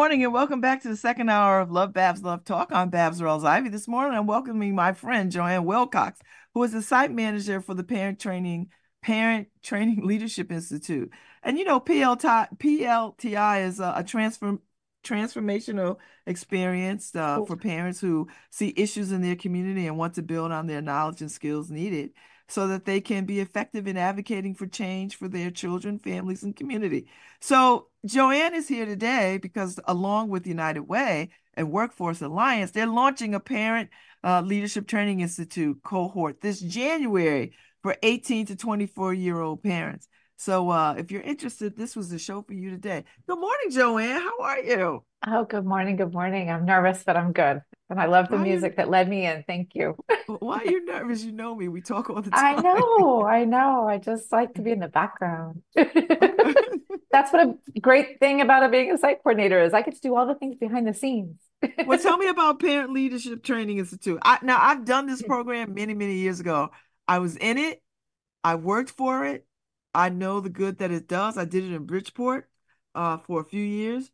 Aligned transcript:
Good 0.00 0.04
morning 0.04 0.24
and 0.24 0.32
welcome 0.32 0.62
back 0.62 0.80
to 0.80 0.88
the 0.88 0.96
second 0.96 1.28
hour 1.28 1.60
of 1.60 1.70
Love 1.70 1.92
Babz 1.92 2.22
Love 2.22 2.42
Talk. 2.42 2.70
I'm 2.72 2.88
Babz 2.88 3.20
Rawls-Ivy. 3.20 3.68
This 3.68 3.86
morning 3.86 4.16
I'm 4.16 4.26
welcoming 4.26 4.74
my 4.74 4.94
friend 4.94 5.30
JoAnne 5.30 5.64
Wilcox, 5.64 6.20
who 6.54 6.62
is 6.62 6.72
the 6.72 6.80
site 6.80 7.12
manager 7.12 7.60
for 7.60 7.74
the 7.74 7.84
Parent 7.84 8.18
Training 8.18 8.70
Parent 9.02 9.48
Training 9.62 10.00
Leadership 10.06 10.50
Institute. 10.50 11.12
And 11.42 11.58
you 11.58 11.66
know, 11.66 11.80
PLTI, 11.80 12.48
PLTI 12.56 13.66
is 13.66 13.78
a, 13.78 13.92
a 13.96 14.02
transfer, 14.02 14.56
transformational 15.04 15.98
experience 16.26 17.14
uh, 17.14 17.36
cool. 17.36 17.44
for 17.44 17.56
parents 17.58 18.00
who 18.00 18.26
see 18.48 18.72
issues 18.78 19.12
in 19.12 19.20
their 19.20 19.36
community 19.36 19.86
and 19.86 19.98
want 19.98 20.14
to 20.14 20.22
build 20.22 20.50
on 20.50 20.66
their 20.66 20.80
knowledge 20.80 21.20
and 21.20 21.30
skills 21.30 21.70
needed 21.70 22.12
so 22.48 22.68
that 22.68 22.86
they 22.86 23.02
can 23.02 23.26
be 23.26 23.40
effective 23.40 23.86
in 23.86 23.98
advocating 23.98 24.54
for 24.54 24.66
change 24.66 25.16
for 25.16 25.28
their 25.28 25.50
children, 25.50 25.98
families, 25.98 26.42
and 26.42 26.56
community. 26.56 27.06
So, 27.38 27.89
JoAnne 28.06 28.54
is 28.54 28.66
here 28.66 28.86
today 28.86 29.38
because, 29.42 29.78
along 29.84 30.30
with 30.30 30.46
United 30.46 30.82
Way 30.82 31.28
and 31.52 31.70
Workforce 31.70 32.22
Alliance, 32.22 32.70
they're 32.70 32.86
launching 32.86 33.34
a 33.34 33.40
Parent 33.40 33.90
uh, 34.24 34.40
Leadership 34.40 34.86
Training 34.86 35.20
Institute 35.20 35.78
cohort 35.82 36.40
this 36.40 36.60
January 36.60 37.52
for 37.82 37.96
18 38.02 38.46
to 38.46 38.56
24 38.56 39.12
year 39.12 39.40
old 39.40 39.62
parents. 39.62 40.08
So, 40.36 40.70
uh, 40.70 40.94
if 40.94 41.10
you're 41.10 41.20
interested, 41.20 41.76
this 41.76 41.94
was 41.94 42.08
the 42.08 42.18
show 42.18 42.40
for 42.40 42.54
you 42.54 42.70
today. 42.70 43.04
Good 43.28 43.38
morning, 43.38 43.70
JoAnne. 43.70 44.18
How 44.18 44.40
are 44.40 44.60
you? 44.60 45.04
Oh, 45.26 45.44
good 45.44 45.66
morning. 45.66 45.96
Good 45.96 46.14
morning. 46.14 46.48
I'm 46.48 46.64
nervous, 46.64 47.02
but 47.04 47.18
I'm 47.18 47.32
good. 47.32 47.60
And 47.90 48.00
I 48.00 48.06
love 48.06 48.30
the 48.30 48.36
Why 48.36 48.44
music 48.44 48.72
you... 48.72 48.76
that 48.76 48.88
led 48.88 49.10
me 49.10 49.26
in. 49.26 49.44
Thank 49.46 49.74
you. 49.74 49.96
Why 50.26 50.60
are 50.60 50.64
you 50.64 50.86
nervous? 50.86 51.22
You 51.22 51.32
know 51.32 51.54
me. 51.54 51.68
We 51.68 51.82
talk 51.82 52.08
all 52.08 52.22
the 52.22 52.30
time. 52.30 52.58
I 52.58 52.62
know. 52.62 53.26
I 53.26 53.44
know. 53.44 53.86
I 53.86 53.98
just 53.98 54.32
like 54.32 54.54
to 54.54 54.62
be 54.62 54.70
in 54.70 54.80
the 54.80 54.88
background. 54.88 55.60
That's 57.10 57.32
what 57.32 57.56
a 57.74 57.80
great 57.80 58.20
thing 58.20 58.40
about 58.40 58.70
being 58.70 58.92
a 58.92 58.98
site 58.98 59.22
coordinator 59.22 59.60
is. 59.60 59.74
I 59.74 59.82
get 59.82 59.94
to 59.94 60.00
do 60.00 60.14
all 60.14 60.26
the 60.26 60.34
things 60.34 60.56
behind 60.56 60.86
the 60.86 60.94
scenes. 60.94 61.40
well, 61.86 61.98
tell 61.98 62.16
me 62.16 62.28
about 62.28 62.60
Parent 62.60 62.92
Leadership 62.92 63.42
Training 63.42 63.78
Institute. 63.78 64.18
I, 64.22 64.38
now, 64.42 64.58
I've 64.60 64.84
done 64.84 65.06
this 65.06 65.20
program 65.20 65.74
many, 65.74 65.94
many 65.94 66.14
years 66.14 66.40
ago. 66.40 66.70
I 67.08 67.18
was 67.18 67.36
in 67.36 67.58
it. 67.58 67.82
I 68.44 68.54
worked 68.54 68.90
for 68.90 69.26
it. 69.26 69.46
I 69.94 70.08
know 70.08 70.40
the 70.40 70.50
good 70.50 70.78
that 70.78 70.90
it 70.90 71.08
does. 71.08 71.36
I 71.36 71.44
did 71.44 71.64
it 71.64 71.74
in 71.74 71.84
Bridgeport 71.84 72.48
uh, 72.94 73.18
for 73.18 73.40
a 73.40 73.44
few 73.44 73.62
years, 73.62 74.10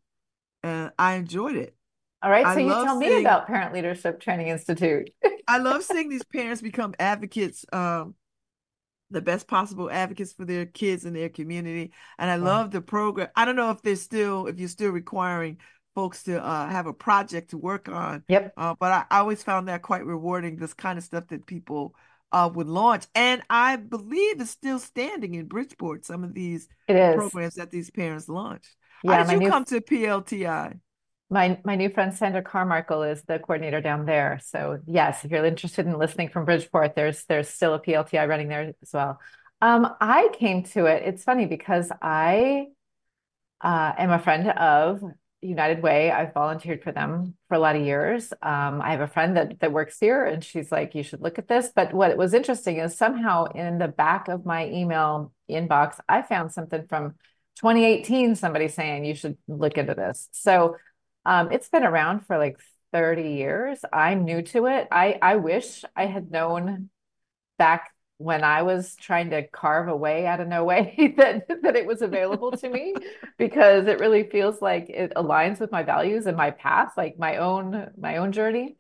and 0.62 0.90
I 0.98 1.14
enjoyed 1.14 1.56
it. 1.56 1.76
All 2.22 2.30
right. 2.30 2.44
So 2.44 2.52
I 2.52 2.58
you 2.58 2.68
tell 2.68 3.00
seeing, 3.00 3.14
me 3.16 3.20
about 3.20 3.46
Parent 3.46 3.74
Leadership 3.74 4.20
Training 4.20 4.48
Institute. 4.48 5.10
I 5.48 5.58
love 5.58 5.82
seeing 5.84 6.08
these 6.08 6.24
parents 6.24 6.62
become 6.62 6.94
advocates, 6.98 7.64
um, 7.72 8.14
the 9.10 9.20
best 9.20 9.46
possible 9.46 9.90
advocates 9.90 10.32
for 10.32 10.44
their 10.44 10.66
kids 10.66 11.04
and 11.04 11.14
their 11.14 11.28
community. 11.28 11.92
And 12.18 12.30
I 12.30 12.36
yeah. 12.36 12.42
love 12.42 12.70
the 12.70 12.80
program. 12.80 13.28
I 13.36 13.44
don't 13.44 13.56
know 13.56 13.70
if 13.70 13.82
they're 13.82 13.96
still, 13.96 14.46
if 14.46 14.58
you're 14.58 14.68
still 14.68 14.90
requiring 14.90 15.58
folks 15.94 16.24
to 16.24 16.44
uh, 16.44 16.68
have 16.68 16.86
a 16.86 16.92
project 16.92 17.50
to 17.50 17.58
work 17.58 17.88
on. 17.88 18.22
Yep. 18.28 18.52
Uh, 18.56 18.74
but 18.78 18.92
I, 18.92 19.04
I 19.10 19.18
always 19.20 19.42
found 19.42 19.68
that 19.68 19.82
quite 19.82 20.04
rewarding, 20.04 20.56
this 20.56 20.74
kind 20.74 20.98
of 20.98 21.04
stuff 21.04 21.28
that 21.28 21.46
people 21.46 21.94
uh, 22.32 22.50
would 22.52 22.66
launch. 22.66 23.06
And 23.14 23.42
I 23.48 23.76
believe 23.76 24.40
it's 24.40 24.50
still 24.50 24.78
standing 24.78 25.34
in 25.34 25.46
Bridgeport, 25.46 26.04
some 26.04 26.24
of 26.24 26.34
these 26.34 26.68
programs 26.86 27.54
that 27.54 27.70
these 27.70 27.90
parents 27.90 28.28
launched. 28.28 28.74
Yeah, 29.02 29.24
How 29.24 29.24
did 29.24 29.32
you 29.32 29.38
new... 29.40 29.50
come 29.50 29.64
to 29.66 29.80
PLTI? 29.80 30.80
My 31.28 31.58
my 31.64 31.74
new 31.74 31.90
friend 31.90 32.14
Sandra 32.14 32.42
Carmichael 32.42 33.02
is 33.02 33.22
the 33.22 33.38
coordinator 33.38 33.80
down 33.80 34.06
there. 34.06 34.40
So 34.44 34.78
yes, 34.86 35.24
if 35.24 35.30
you're 35.30 35.44
interested 35.44 35.86
in 35.86 35.98
listening 35.98 36.28
from 36.28 36.44
Bridgeport, 36.44 36.94
there's 36.94 37.24
there's 37.24 37.48
still 37.48 37.74
a 37.74 37.80
PLTI 37.80 38.28
running 38.28 38.48
there 38.48 38.72
as 38.80 38.92
well. 38.92 39.20
Um, 39.60 39.94
I 40.00 40.28
came 40.38 40.62
to 40.64 40.86
it. 40.86 41.02
It's 41.04 41.24
funny 41.24 41.46
because 41.46 41.90
I 42.00 42.66
uh, 43.60 43.92
am 43.98 44.10
a 44.10 44.18
friend 44.18 44.48
of 44.50 45.02
United 45.40 45.82
Way. 45.82 46.10
I've 46.10 46.34
volunteered 46.34 46.82
for 46.82 46.92
them 46.92 47.34
for 47.48 47.54
a 47.54 47.58
lot 47.58 47.74
of 47.74 47.82
years. 47.82 48.32
Um, 48.42 48.80
I 48.80 48.90
have 48.90 49.00
a 49.00 49.08
friend 49.08 49.36
that 49.36 49.58
that 49.60 49.72
works 49.72 49.98
here, 49.98 50.24
and 50.24 50.44
she's 50.44 50.70
like, 50.70 50.94
"You 50.94 51.02
should 51.02 51.20
look 51.20 51.38
at 51.38 51.48
this." 51.48 51.70
But 51.74 51.92
what 51.92 52.16
was 52.16 52.34
interesting 52.34 52.76
is 52.76 52.96
somehow 52.96 53.46
in 53.46 53.78
the 53.78 53.88
back 53.88 54.28
of 54.28 54.46
my 54.46 54.68
email 54.68 55.32
inbox, 55.50 55.98
I 56.08 56.22
found 56.22 56.52
something 56.52 56.86
from 56.88 57.14
2018. 57.58 58.36
Somebody 58.36 58.68
saying 58.68 59.04
you 59.04 59.14
should 59.16 59.38
look 59.48 59.76
into 59.76 59.94
this. 59.94 60.28
So 60.30 60.76
um, 61.26 61.50
it's 61.50 61.68
been 61.68 61.84
around 61.84 62.20
for 62.20 62.38
like 62.38 62.56
30 62.92 63.30
years. 63.32 63.80
I'm 63.92 64.24
new 64.24 64.42
to 64.42 64.66
it. 64.66 64.86
I, 64.90 65.18
I 65.20 65.36
wish 65.36 65.84
I 65.94 66.06
had 66.06 66.30
known 66.30 66.88
back 67.58 67.90
when 68.18 68.44
I 68.44 68.62
was 68.62 68.94
trying 68.96 69.30
to 69.30 69.46
carve 69.46 69.88
a 69.88 69.96
way 69.96 70.26
out 70.26 70.40
of 70.40 70.48
no 70.48 70.64
way 70.64 71.14
that, 71.18 71.48
that 71.62 71.76
it 71.76 71.84
was 71.84 72.00
available 72.00 72.52
to 72.52 72.68
me 72.68 72.94
because 73.36 73.86
it 73.88 73.98
really 73.98 74.22
feels 74.22 74.62
like 74.62 74.88
it 74.88 75.12
aligns 75.14 75.60
with 75.60 75.72
my 75.72 75.82
values 75.82 76.26
and 76.26 76.36
my 76.36 76.52
path, 76.52 76.92
like 76.96 77.18
my 77.18 77.36
own, 77.38 77.90
my 77.98 78.18
own 78.18 78.32
journey. 78.32 78.76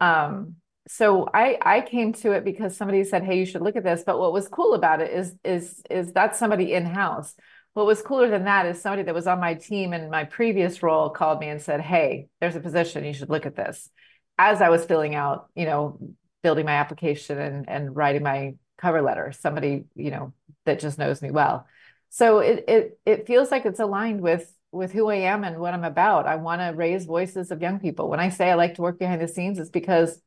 Um, 0.00 0.56
so 0.88 1.28
I, 1.32 1.58
I 1.62 1.80
came 1.80 2.12
to 2.14 2.32
it 2.32 2.44
because 2.44 2.76
somebody 2.76 3.04
said, 3.04 3.22
Hey, 3.22 3.38
you 3.38 3.46
should 3.46 3.62
look 3.62 3.76
at 3.76 3.84
this. 3.84 4.02
But 4.04 4.18
what 4.18 4.34
was 4.34 4.48
cool 4.48 4.74
about 4.74 5.00
it 5.00 5.12
is, 5.12 5.34
is, 5.44 5.80
is 5.88 6.12
that 6.12 6.36
somebody 6.36 6.74
in-house 6.74 7.34
what 7.74 7.86
was 7.86 8.02
cooler 8.02 8.30
than 8.30 8.44
that 8.44 8.66
is 8.66 8.80
somebody 8.80 9.02
that 9.02 9.14
was 9.14 9.26
on 9.26 9.40
my 9.40 9.54
team 9.54 9.92
in 9.92 10.10
my 10.10 10.24
previous 10.24 10.82
role 10.82 11.10
called 11.10 11.40
me 11.40 11.48
and 11.48 11.60
said, 11.60 11.80
Hey, 11.80 12.28
there's 12.40 12.56
a 12.56 12.60
position, 12.60 13.04
you 13.04 13.12
should 13.12 13.30
look 13.30 13.46
at 13.46 13.56
this. 13.56 13.90
As 14.38 14.62
I 14.62 14.70
was 14.70 14.84
filling 14.84 15.14
out, 15.14 15.48
you 15.54 15.66
know, 15.66 15.98
building 16.42 16.66
my 16.66 16.72
application 16.72 17.38
and, 17.38 17.68
and 17.68 17.94
writing 17.94 18.22
my 18.22 18.54
cover 18.78 19.02
letter, 19.02 19.32
somebody, 19.32 19.84
you 19.94 20.10
know, 20.10 20.32
that 20.66 20.80
just 20.80 20.98
knows 20.98 21.20
me 21.20 21.30
well. 21.30 21.66
So 22.10 22.38
it 22.38 22.64
it 22.68 22.98
it 23.04 23.26
feels 23.26 23.50
like 23.50 23.66
it's 23.66 23.80
aligned 23.80 24.20
with 24.20 24.52
with 24.70 24.92
who 24.92 25.08
I 25.08 25.16
am 25.16 25.44
and 25.44 25.58
what 25.58 25.74
I'm 25.74 25.84
about. 25.84 26.26
I 26.26 26.36
want 26.36 26.60
to 26.60 26.76
raise 26.76 27.06
voices 27.06 27.50
of 27.50 27.60
young 27.60 27.80
people. 27.80 28.08
When 28.08 28.20
I 28.20 28.28
say 28.28 28.50
I 28.50 28.54
like 28.54 28.74
to 28.74 28.82
work 28.82 28.98
behind 28.98 29.20
the 29.20 29.28
scenes, 29.28 29.58
it's 29.58 29.70
because 29.70 30.20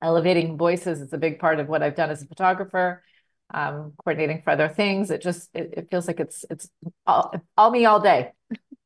elevating 0.00 0.56
voices 0.56 1.00
is 1.00 1.12
a 1.12 1.18
big 1.18 1.40
part 1.40 1.58
of 1.58 1.68
what 1.68 1.82
I've 1.82 1.96
done 1.96 2.10
as 2.10 2.22
a 2.22 2.26
photographer 2.26 3.02
um, 3.52 3.92
coordinating 4.04 4.42
for 4.42 4.50
other 4.50 4.68
things. 4.68 5.10
It 5.10 5.22
just 5.22 5.50
it, 5.54 5.74
it 5.76 5.90
feels 5.90 6.06
like 6.06 6.20
it's 6.20 6.44
it's 6.50 6.68
all, 7.06 7.32
all 7.56 7.70
me 7.70 7.86
all 7.86 8.00
day. 8.00 8.32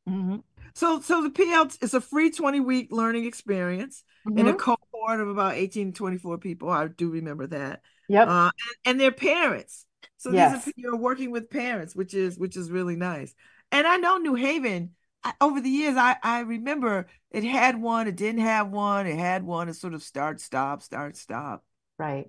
Mm-hmm. 0.09 0.37
So 0.75 1.00
so 1.00 1.23
the 1.23 1.31
PL 1.31 1.69
is 1.81 1.95
a 1.95 2.00
free 2.00 2.31
20 2.31 2.61
week 2.61 2.89
learning 2.91 3.25
experience 3.25 4.05
mm-hmm. 4.27 4.39
in 4.39 4.49
a 4.49 4.55
cohort 4.55 5.21
of 5.21 5.28
about 5.28 5.55
18 5.55 5.93
to 5.93 5.99
24 5.99 6.39
people. 6.39 6.71
I 6.71 6.89
do 6.89 7.11
remember 7.11 7.47
that. 7.49 7.83
Yep. 8.09 8.28
Uh, 8.28 8.50
and, 8.50 8.77
and 8.84 9.00
their 9.00 9.12
parents. 9.12 9.87
So 10.17 10.31
yes. 10.31 10.65
these 10.65 10.69
are, 10.69 10.75
you're 10.77 10.97
working 10.97 11.31
with 11.31 11.50
parents, 11.50 11.94
which 11.94 12.15
is 12.15 12.39
which 12.39 12.56
is 12.56 12.71
really 12.71 12.97
nice. 12.97 13.34
And 13.71 13.87
I 13.87 13.97
know 13.97 14.19
New 14.19 14.34
Haven. 14.34 14.91
I, 15.25 15.34
over 15.41 15.61
the 15.61 15.71
years, 15.71 15.97
I 15.97 16.17
I 16.23 16.41
remember 16.41 17.06
it 17.31 17.44
had 17.44 17.81
one, 17.81 18.09
it 18.09 18.17
didn't 18.17 18.41
have 18.41 18.71
one, 18.71 19.06
it 19.06 19.17
had 19.17 19.44
one, 19.44 19.69
it 19.69 19.75
sort 19.75 19.94
of 19.94 20.03
start 20.03 20.41
stop 20.41 20.83
start 20.83 21.17
stop. 21.17 21.65
Right 21.99 22.29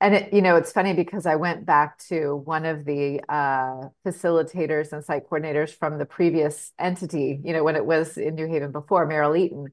and 0.00 0.14
it, 0.14 0.32
you 0.32 0.40
know, 0.40 0.56
it's 0.56 0.72
funny 0.72 0.94
because 0.94 1.26
I 1.26 1.36
went 1.36 1.66
back 1.66 1.98
to 2.08 2.34
one 2.34 2.64
of 2.64 2.86
the 2.86 3.20
uh, 3.28 3.88
facilitators 4.06 4.92
and 4.92 5.04
site 5.04 5.28
coordinators 5.28 5.70
from 5.70 5.98
the 5.98 6.06
previous 6.06 6.72
entity, 6.78 7.38
you 7.44 7.52
know, 7.52 7.62
when 7.62 7.76
it 7.76 7.84
was 7.84 8.16
in 8.16 8.34
New 8.34 8.48
Haven 8.48 8.72
before, 8.72 9.06
merrill 9.06 9.36
Eaton, 9.36 9.66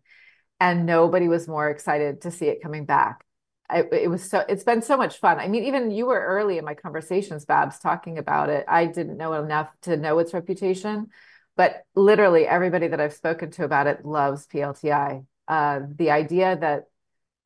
and 0.59 0.85
nobody 0.85 1.29
was 1.29 1.47
more 1.47 1.69
excited 1.69 2.21
to 2.21 2.31
see 2.31 2.47
it 2.47 2.61
coming 2.61 2.85
back. 2.85 3.23
I, 3.69 3.83
it 3.91 4.09
was 4.09 4.29
so, 4.29 4.43
it's 4.47 4.65
been 4.65 4.81
so 4.81 4.97
much 4.97 5.17
fun. 5.17 5.39
I 5.39 5.47
mean, 5.47 5.63
even 5.65 5.91
you 5.91 6.05
were 6.05 6.19
early 6.19 6.57
in 6.57 6.65
my 6.65 6.73
conversations, 6.73 7.45
Babz, 7.45 7.79
talking 7.79 8.17
about 8.17 8.49
it. 8.49 8.65
I 8.67 8.85
didn't 8.85 9.17
know 9.17 9.33
enough 9.33 9.71
to 9.83 9.95
know 9.95 10.19
its 10.19 10.33
reputation, 10.33 11.07
but 11.55 11.83
literally 11.95 12.45
everybody 12.45 12.87
that 12.87 12.99
I've 12.99 13.13
spoken 13.13 13.51
to 13.51 13.63
about 13.63 13.87
it 13.87 14.05
loves 14.05 14.45
PLTI. 14.47 15.25
Uh, 15.47 15.79
the 15.95 16.11
idea 16.11 16.57
that 16.59 16.85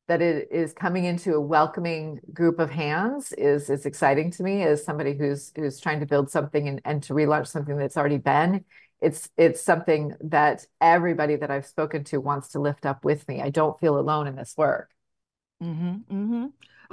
that 0.08 0.20
it 0.20 0.48
is 0.50 0.72
coming 0.72 1.04
into 1.04 1.34
a 1.34 1.40
welcoming 1.40 2.20
group 2.32 2.58
of 2.58 2.70
hands 2.70 3.32
is 3.32 3.70
is 3.70 3.86
exciting 3.86 4.30
to 4.32 4.42
me 4.42 4.62
as 4.62 4.84
somebody 4.84 5.16
who's 5.16 5.52
who's 5.56 5.80
trying 5.80 6.00
to 6.00 6.06
build 6.06 6.30
something 6.30 6.68
and, 6.68 6.80
and 6.84 7.02
to 7.04 7.14
relaunch 7.14 7.46
something 7.46 7.76
that's 7.76 7.96
already 7.96 8.18
been 8.18 8.64
it's 9.02 9.28
it's 9.36 9.60
something 9.60 10.14
that 10.20 10.64
everybody 10.80 11.34
that 11.36 11.50
I've 11.50 11.66
spoken 11.66 12.04
to 12.04 12.20
wants 12.20 12.50
to 12.50 12.60
lift 12.60 12.86
up 12.86 13.04
with 13.04 13.26
me. 13.26 13.42
I 13.42 13.50
don't 13.50 13.78
feel 13.80 13.98
alone 13.98 14.28
in 14.28 14.36
this 14.36 14.54
work. 14.56 14.90
Mm-hmm, 15.60 16.14
mm-hmm. 16.14 16.46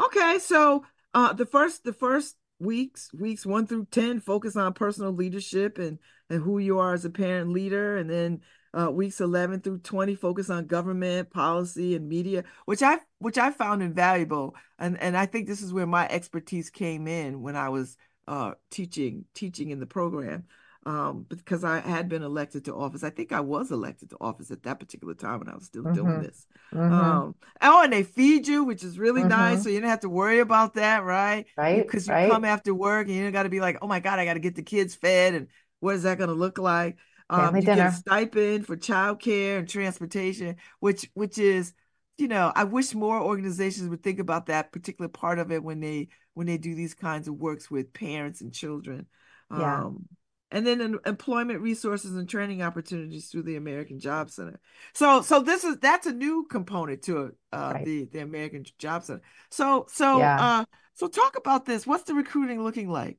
Okay, 0.03 0.39
so 0.39 0.83
uh, 1.13 1.33
the 1.33 1.45
first 1.45 1.83
the 1.83 1.93
first 1.93 2.35
weeks 2.59 3.13
weeks 3.13 3.45
one 3.45 3.67
through 3.67 3.85
ten 3.91 4.19
focus 4.19 4.55
on 4.55 4.73
personal 4.73 5.11
leadership 5.11 5.77
and 5.77 5.99
and 6.31 6.41
who 6.41 6.57
you 6.57 6.79
are 6.79 6.93
as 6.93 7.05
a 7.05 7.11
parent 7.11 7.51
leader, 7.51 7.97
and 7.97 8.09
then 8.09 8.41
uh, 8.77 8.91
weeks 8.91 9.19
11 9.19 9.61
through 9.61 9.79
20 9.79 10.15
focus 10.15 10.49
on 10.49 10.67
government 10.67 11.29
policy 11.31 11.95
and 11.95 12.07
media 12.07 12.43
which 12.65 12.83
i 12.83 12.97
which 13.19 13.37
i 13.37 13.51
found 13.51 13.81
invaluable 13.81 14.55
and 14.77 14.99
and 15.01 15.17
i 15.17 15.25
think 15.25 15.47
this 15.47 15.61
is 15.61 15.73
where 15.73 15.87
my 15.87 16.07
expertise 16.09 16.69
came 16.69 17.07
in 17.07 17.41
when 17.41 17.55
i 17.55 17.69
was 17.69 17.97
uh, 18.27 18.51
teaching 18.69 19.25
teaching 19.33 19.71
in 19.71 19.79
the 19.79 19.87
program 19.87 20.43
um, 20.85 21.25
because 21.27 21.63
i 21.63 21.79
had 21.79 22.07
been 22.07 22.21
elected 22.21 22.65
to 22.65 22.75
office 22.75 23.03
i 23.03 23.09
think 23.09 23.31
i 23.31 23.39
was 23.39 23.71
elected 23.71 24.11
to 24.11 24.17
office 24.21 24.51
at 24.51 24.61
that 24.63 24.79
particular 24.79 25.15
time 25.15 25.39
when 25.39 25.49
i 25.49 25.55
was 25.55 25.65
still 25.65 25.83
mm-hmm. 25.83 25.95
doing 25.95 26.21
this 26.21 26.45
mm-hmm. 26.71 26.93
um, 26.93 27.35
oh 27.61 27.83
and 27.83 27.91
they 27.91 28.03
feed 28.03 28.47
you 28.47 28.63
which 28.63 28.83
is 28.83 28.99
really 28.99 29.21
mm-hmm. 29.21 29.29
nice 29.29 29.63
so 29.63 29.69
you 29.69 29.79
don't 29.79 29.89
have 29.89 29.99
to 29.99 30.09
worry 30.09 30.39
about 30.39 30.75
that 30.75 31.03
right 31.03 31.47
right 31.57 31.83
because 31.83 32.07
you 32.07 32.13
right. 32.13 32.31
come 32.31 32.45
after 32.45 32.73
work 32.73 33.07
and 33.07 33.15
you 33.15 33.31
got 33.31 33.43
to 33.43 33.49
be 33.49 33.59
like 33.59 33.79
oh 33.81 33.87
my 33.87 33.99
god 33.99 34.19
i 34.19 34.25
got 34.25 34.35
to 34.35 34.39
get 34.39 34.55
the 34.55 34.61
kids 34.61 34.93
fed 34.93 35.33
and 35.33 35.47
what 35.79 35.95
is 35.95 36.03
that 36.03 36.19
going 36.19 36.29
to 36.29 36.35
look 36.35 36.59
like 36.59 36.97
Um, 37.29 37.39
Family 37.45 37.61
you 37.61 37.69
get 37.69 37.87
a 37.87 37.91
stipend 37.91 38.65
for 38.65 38.75
childcare 38.75 39.59
and 39.59 39.69
transportation, 39.69 40.55
which 40.79 41.09
which 41.13 41.37
is, 41.37 41.73
you 42.17 42.27
know, 42.27 42.51
I 42.55 42.63
wish 42.63 42.95
more 42.95 43.19
organizations 43.21 43.89
would 43.89 44.03
think 44.03 44.19
about 44.19 44.47
that 44.47 44.71
particular 44.71 45.09
part 45.09 45.39
of 45.39 45.51
it 45.51 45.63
when 45.63 45.79
they 45.79 46.09
when 46.33 46.47
they 46.47 46.57
do 46.57 46.73
these 46.75 46.93
kinds 46.95 47.27
of 47.27 47.35
works 47.35 47.69
with 47.69 47.93
parents 47.93 48.41
and 48.41 48.53
children. 48.53 49.05
Yeah, 49.51 49.83
Um, 49.85 50.07
and 50.51 50.65
then 50.65 50.81
em- 50.81 50.99
employment 51.05 51.61
resources 51.61 52.15
and 52.15 52.27
training 52.27 52.61
opportunities 52.61 53.27
through 53.29 53.43
the 53.43 53.55
American 53.55 53.99
Job 53.99 54.31
Center. 54.31 54.59
So 54.93 55.21
so 55.21 55.41
this 55.41 55.63
is 55.63 55.77
that's 55.77 56.07
a 56.07 56.13
new 56.13 56.45
component 56.49 57.03
to 57.03 57.35
uh, 57.51 57.73
right. 57.73 57.85
the 57.85 58.05
the 58.05 58.19
American 58.19 58.65
Job 58.79 59.03
Center. 59.03 59.21
So 59.51 59.85
so 59.89 60.19
Yeah. 60.19 60.37
uh 60.37 60.65
so 60.95 61.07
talk 61.07 61.37
about 61.37 61.65
this. 61.65 61.85
What's 61.87 62.03
the 62.03 62.13
recruiting 62.15 62.63
looking 62.63 62.89
like? 62.89 63.17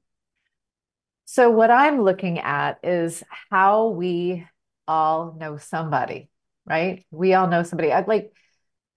So 1.33 1.49
what 1.49 1.71
I'm 1.71 2.03
looking 2.03 2.41
at 2.41 2.81
is 2.83 3.23
how 3.51 3.91
we 3.91 4.45
all 4.89 5.37
know 5.39 5.59
somebody, 5.59 6.29
right? 6.67 7.07
We 7.13 7.35
all 7.35 7.47
know 7.47 7.63
somebody. 7.63 7.93
I'd 7.93 8.09
like 8.09 8.33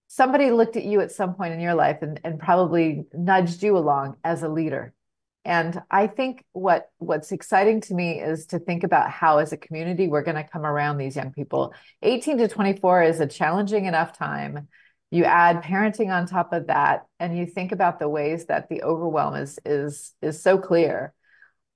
somebody 0.08 0.50
looked 0.50 0.76
at 0.76 0.82
you 0.82 1.00
at 1.00 1.12
some 1.12 1.34
point 1.34 1.54
in 1.54 1.60
your 1.60 1.74
life 1.74 1.98
and, 2.02 2.20
and 2.24 2.40
probably 2.40 3.04
nudged 3.14 3.62
you 3.62 3.78
along 3.78 4.16
as 4.24 4.42
a 4.42 4.48
leader. 4.48 4.92
And 5.44 5.80
I 5.88 6.08
think 6.08 6.44
what 6.50 6.90
what's 6.98 7.30
exciting 7.30 7.82
to 7.82 7.94
me 7.94 8.20
is 8.20 8.46
to 8.46 8.58
think 8.58 8.82
about 8.82 9.12
how 9.12 9.38
as 9.38 9.52
a 9.52 9.56
community 9.56 10.08
we're 10.08 10.22
going 10.22 10.34
to 10.34 10.42
come 10.42 10.66
around 10.66 10.98
these 10.98 11.14
young 11.14 11.30
people. 11.30 11.72
18 12.02 12.38
to 12.38 12.48
24 12.48 13.04
is 13.04 13.20
a 13.20 13.28
challenging 13.28 13.84
enough 13.84 14.18
time. 14.18 14.66
You 15.12 15.22
add 15.22 15.62
parenting 15.62 16.12
on 16.12 16.26
top 16.26 16.52
of 16.52 16.66
that, 16.66 17.06
and 17.20 17.38
you 17.38 17.46
think 17.46 17.70
about 17.70 18.00
the 18.00 18.08
ways 18.08 18.46
that 18.46 18.68
the 18.68 18.82
overwhelm 18.82 19.36
is 19.36 19.60
is 19.64 20.12
is 20.20 20.42
so 20.42 20.58
clear 20.58 21.14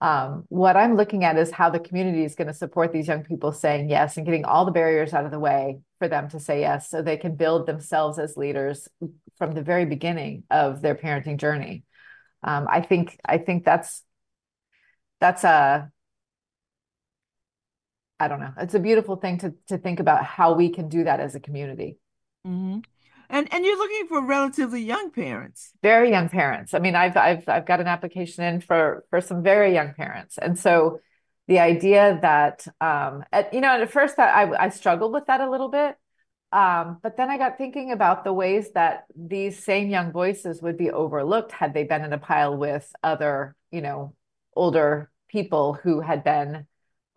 um, 0.00 0.44
what 0.48 0.76
I'm 0.76 0.96
looking 0.96 1.24
at 1.24 1.36
is 1.36 1.50
how 1.50 1.70
the 1.70 1.80
community 1.80 2.24
is 2.24 2.36
going 2.36 2.46
to 2.46 2.54
support 2.54 2.92
these 2.92 3.08
young 3.08 3.24
people 3.24 3.52
saying 3.52 3.90
yes 3.90 4.16
and 4.16 4.24
getting 4.24 4.44
all 4.44 4.64
the 4.64 4.70
barriers 4.70 5.12
out 5.12 5.24
of 5.24 5.32
the 5.32 5.40
way 5.40 5.80
for 5.98 6.06
them 6.06 6.28
to 6.30 6.38
say 6.38 6.60
yes 6.60 6.88
so 6.88 7.02
they 7.02 7.16
can 7.16 7.34
build 7.34 7.66
themselves 7.66 8.18
as 8.18 8.36
leaders 8.36 8.88
from 9.38 9.52
the 9.52 9.62
very 9.62 9.84
beginning 9.86 10.44
of 10.50 10.82
their 10.82 10.94
parenting 10.94 11.36
journey. 11.36 11.82
Um, 12.44 12.68
I 12.70 12.80
think 12.80 13.18
I 13.24 13.38
think 13.38 13.64
that's 13.64 14.04
that's 15.20 15.42
a 15.42 15.90
I 18.20 18.28
don't 18.28 18.40
know. 18.40 18.52
It's 18.58 18.74
a 18.74 18.80
beautiful 18.80 19.16
thing 19.16 19.38
to 19.38 19.54
to 19.66 19.78
think 19.78 19.98
about 19.98 20.24
how 20.24 20.54
we 20.54 20.70
can 20.70 20.88
do 20.88 21.04
that 21.04 21.18
as 21.18 21.34
a 21.34 21.40
community. 21.40 21.98
hmm 22.44 22.78
And 23.30 23.52
and 23.52 23.64
you're 23.64 23.76
looking 23.76 24.06
for 24.08 24.24
relatively 24.24 24.80
young 24.82 25.10
parents. 25.10 25.72
very 25.82 26.10
young 26.10 26.28
parents. 26.28 26.74
I 26.74 26.78
mean, 26.78 26.94
I've 26.94 27.16
I've 27.16 27.48
I've 27.48 27.66
got 27.66 27.80
an 27.80 27.86
application 27.86 28.44
in 28.44 28.60
for 28.60 29.04
for 29.10 29.20
some 29.20 29.42
very 29.42 29.74
young 29.74 29.94
parents, 29.94 30.38
and 30.38 30.58
so 30.58 31.00
the 31.46 31.58
idea 31.60 32.18
that 32.22 32.66
um, 32.80 33.24
at, 33.32 33.52
you 33.54 33.60
know, 33.60 33.80
at 33.80 33.90
first 33.90 34.18
I 34.18 34.50
I 34.58 34.68
struggled 34.70 35.12
with 35.12 35.26
that 35.26 35.40
a 35.40 35.50
little 35.50 35.68
bit, 35.68 35.96
um, 36.52 36.98
but 37.02 37.16
then 37.16 37.30
I 37.30 37.38
got 37.38 37.58
thinking 37.58 37.92
about 37.92 38.24
the 38.24 38.32
ways 38.32 38.72
that 38.72 39.04
these 39.16 39.62
same 39.62 39.90
young 39.90 40.12
voices 40.12 40.62
would 40.62 40.78
be 40.78 40.90
overlooked 40.90 41.52
had 41.52 41.74
they 41.74 41.84
been 41.84 42.04
in 42.04 42.12
a 42.12 42.18
pile 42.18 42.56
with 42.56 42.90
other, 43.02 43.54
you 43.70 43.82
know, 43.82 44.14
older 44.56 45.10
people 45.28 45.74
who 45.74 46.00
had 46.00 46.24
been 46.24 46.66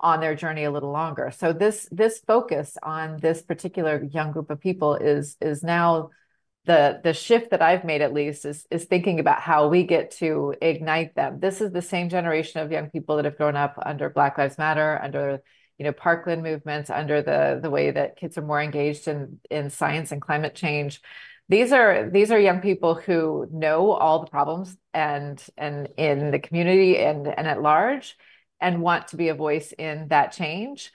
on 0.01 0.19
their 0.19 0.36
journey 0.36 0.63
a 0.63 0.71
little 0.71 0.92
longer. 0.92 1.31
So 1.31 1.53
this 1.53 1.88
this 1.92 2.19
focus 2.25 2.77
on 2.83 3.18
this 3.18 3.42
particular 3.42 4.03
young 4.03 4.31
group 4.31 4.50
of 4.50 4.59
people 4.59 4.95
is 4.95 5.38
is 5.39 5.63
now 5.63 6.09
the 6.65 7.00
the 7.03 7.13
shift 7.13 7.51
that 7.51 7.62
I've 7.62 7.86
made 7.86 8.01
at 8.01 8.13
least 8.13 8.45
is 8.45 8.65
is 8.69 8.86
thinking 8.86 9.19
about 9.19 9.42
how 9.42 9.68
we 9.69 9.83
get 9.83 10.12
to 10.18 10.56
ignite 10.62 11.15
them. 11.15 11.39
This 11.39 11.62
is 11.62 11.71
the 11.71 11.81
same 11.81 12.09
generation 12.09 12.62
of 12.62 12.71
young 12.71 12.89
people 12.89 13.15
that 13.15 13.25
have 13.25 13.38
grown 13.38 13.56
up 13.56 13.80
under 13.83 14.09
Black 14.09 14.38
Lives 14.38 14.57
Matter, 14.57 15.00
under 15.01 15.42
you 15.77 15.86
know 15.86 15.92
Parkland 15.94 16.44
movements, 16.44 16.89
under 16.89 17.21
the 17.21 17.59
the 17.62 17.69
way 17.69 17.92
that 17.92 18.18
kids 18.18 18.38
are 18.38 18.44
more 18.44 18.62
engaged 18.62 19.07
in 19.07 19.39
in 19.50 19.69
science 19.69 20.12
and 20.12 20.21
climate 20.21 20.56
change. 20.56 21.01
These 21.50 21.71
are 21.74 22.09
these 22.09 22.31
are 22.31 22.39
young 22.39 22.62
people 22.62 22.95
who 22.95 23.47
know 23.51 23.92
all 23.92 24.19
the 24.19 24.31
problems 24.31 24.75
and 24.94 25.44
and 25.57 25.89
in 25.97 26.31
the 26.31 26.39
community 26.39 26.97
and 26.97 27.27
and 27.27 27.47
at 27.47 27.62
large 27.62 28.18
and 28.62 28.81
want 28.81 29.10
to 29.10 29.18
be 29.18 29.30
a 29.30 29.34
voice 29.34 29.74
in 29.78 30.08
that 30.10 30.31
change. 30.31 30.92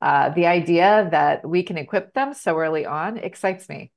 Uh, 0.00 0.30
the 0.30 0.46
idea 0.46 1.08
that 1.10 1.46
we 1.46 1.62
can 1.62 1.76
equip 1.76 2.14
them 2.14 2.32
so 2.32 2.56
early 2.58 2.86
on 2.86 3.18
excites 3.18 3.68
me. 3.68 3.92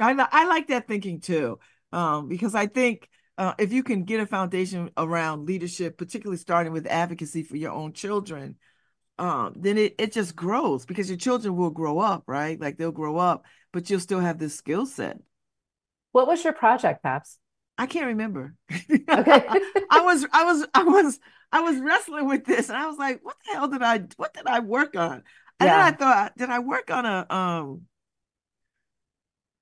I 0.00 0.14
li- 0.14 0.24
I 0.32 0.46
like 0.46 0.68
that 0.68 0.88
thinking 0.88 1.20
too, 1.20 1.58
um, 1.92 2.28
because 2.28 2.54
I 2.54 2.66
think 2.66 3.08
uh, 3.36 3.54
if 3.58 3.72
you 3.72 3.82
can 3.82 4.04
get 4.04 4.20
a 4.20 4.26
foundation 4.26 4.90
around 4.96 5.46
leadership, 5.46 5.98
particularly 5.98 6.38
starting 6.38 6.72
with 6.72 6.86
advocacy 6.86 7.42
for 7.42 7.56
your 7.56 7.72
own 7.72 7.92
children, 7.92 8.56
um, 9.18 9.54
then 9.56 9.78
it, 9.78 9.94
it 9.98 10.12
just 10.12 10.34
grows 10.34 10.84
because 10.86 11.08
your 11.08 11.18
children 11.18 11.56
will 11.56 11.70
grow 11.70 11.98
up, 11.98 12.24
right? 12.26 12.60
Like 12.60 12.78
they'll 12.78 12.90
grow 12.90 13.18
up, 13.18 13.44
but 13.72 13.88
you'll 13.88 14.00
still 14.00 14.20
have 14.20 14.38
this 14.38 14.54
skill 14.54 14.86
set. 14.86 15.18
What 16.12 16.26
was 16.26 16.42
your 16.42 16.52
project, 16.52 17.02
Babz? 17.02 17.38
I 17.76 17.86
can't 17.86 18.06
remember. 18.06 18.54
Okay. 18.72 19.02
I 19.90 20.00
was 20.00 20.26
I 20.32 20.44
was 20.44 20.66
I 20.74 20.82
was 20.84 21.20
I 21.52 21.60
was 21.60 21.80
wrestling 21.80 22.26
with 22.28 22.44
this 22.44 22.68
and 22.68 22.78
I 22.78 22.86
was 22.86 22.98
like, 22.98 23.20
what 23.22 23.36
the 23.44 23.52
hell 23.54 23.68
did 23.68 23.82
I 23.82 24.04
what 24.16 24.34
did 24.34 24.46
I 24.46 24.60
work 24.60 24.96
on? 24.96 25.22
And 25.60 25.70
then 25.70 25.80
I 25.80 25.92
thought, 25.92 26.36
did 26.36 26.50
I 26.50 26.58
work 26.60 26.90
on 26.90 27.06
a 27.06 27.26
um 27.34 27.82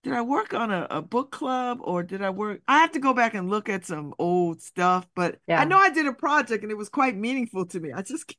did 0.03 0.15
I 0.15 0.23
work 0.23 0.53
on 0.53 0.73
a, 0.73 0.87
a 0.91 1.01
book 1.03 1.31
club 1.31 1.79
or 1.81 2.03
did 2.03 2.23
I 2.23 2.31
work? 2.31 2.61
I 2.67 2.79
have 2.79 2.93
to 2.93 2.99
go 2.99 3.15
back 3.15 3.35
and 3.35 3.49
look 3.49 3.69
at 3.69 3.87
some 3.87 4.15
old 4.19 4.61
stuff, 4.61 5.07
but 5.15 5.39
I 5.55 5.65
know 5.65 5.79
I 5.79 5.91
did 5.91 6.07
a 6.07 6.13
project 6.13 6.65
and 6.65 6.73
it 6.73 6.77
was 6.77 6.89
quite 6.89 7.17
meaningful 7.17 7.67
to 7.67 7.79
me. 7.81 7.93
I 7.93 8.03
just 8.03 8.35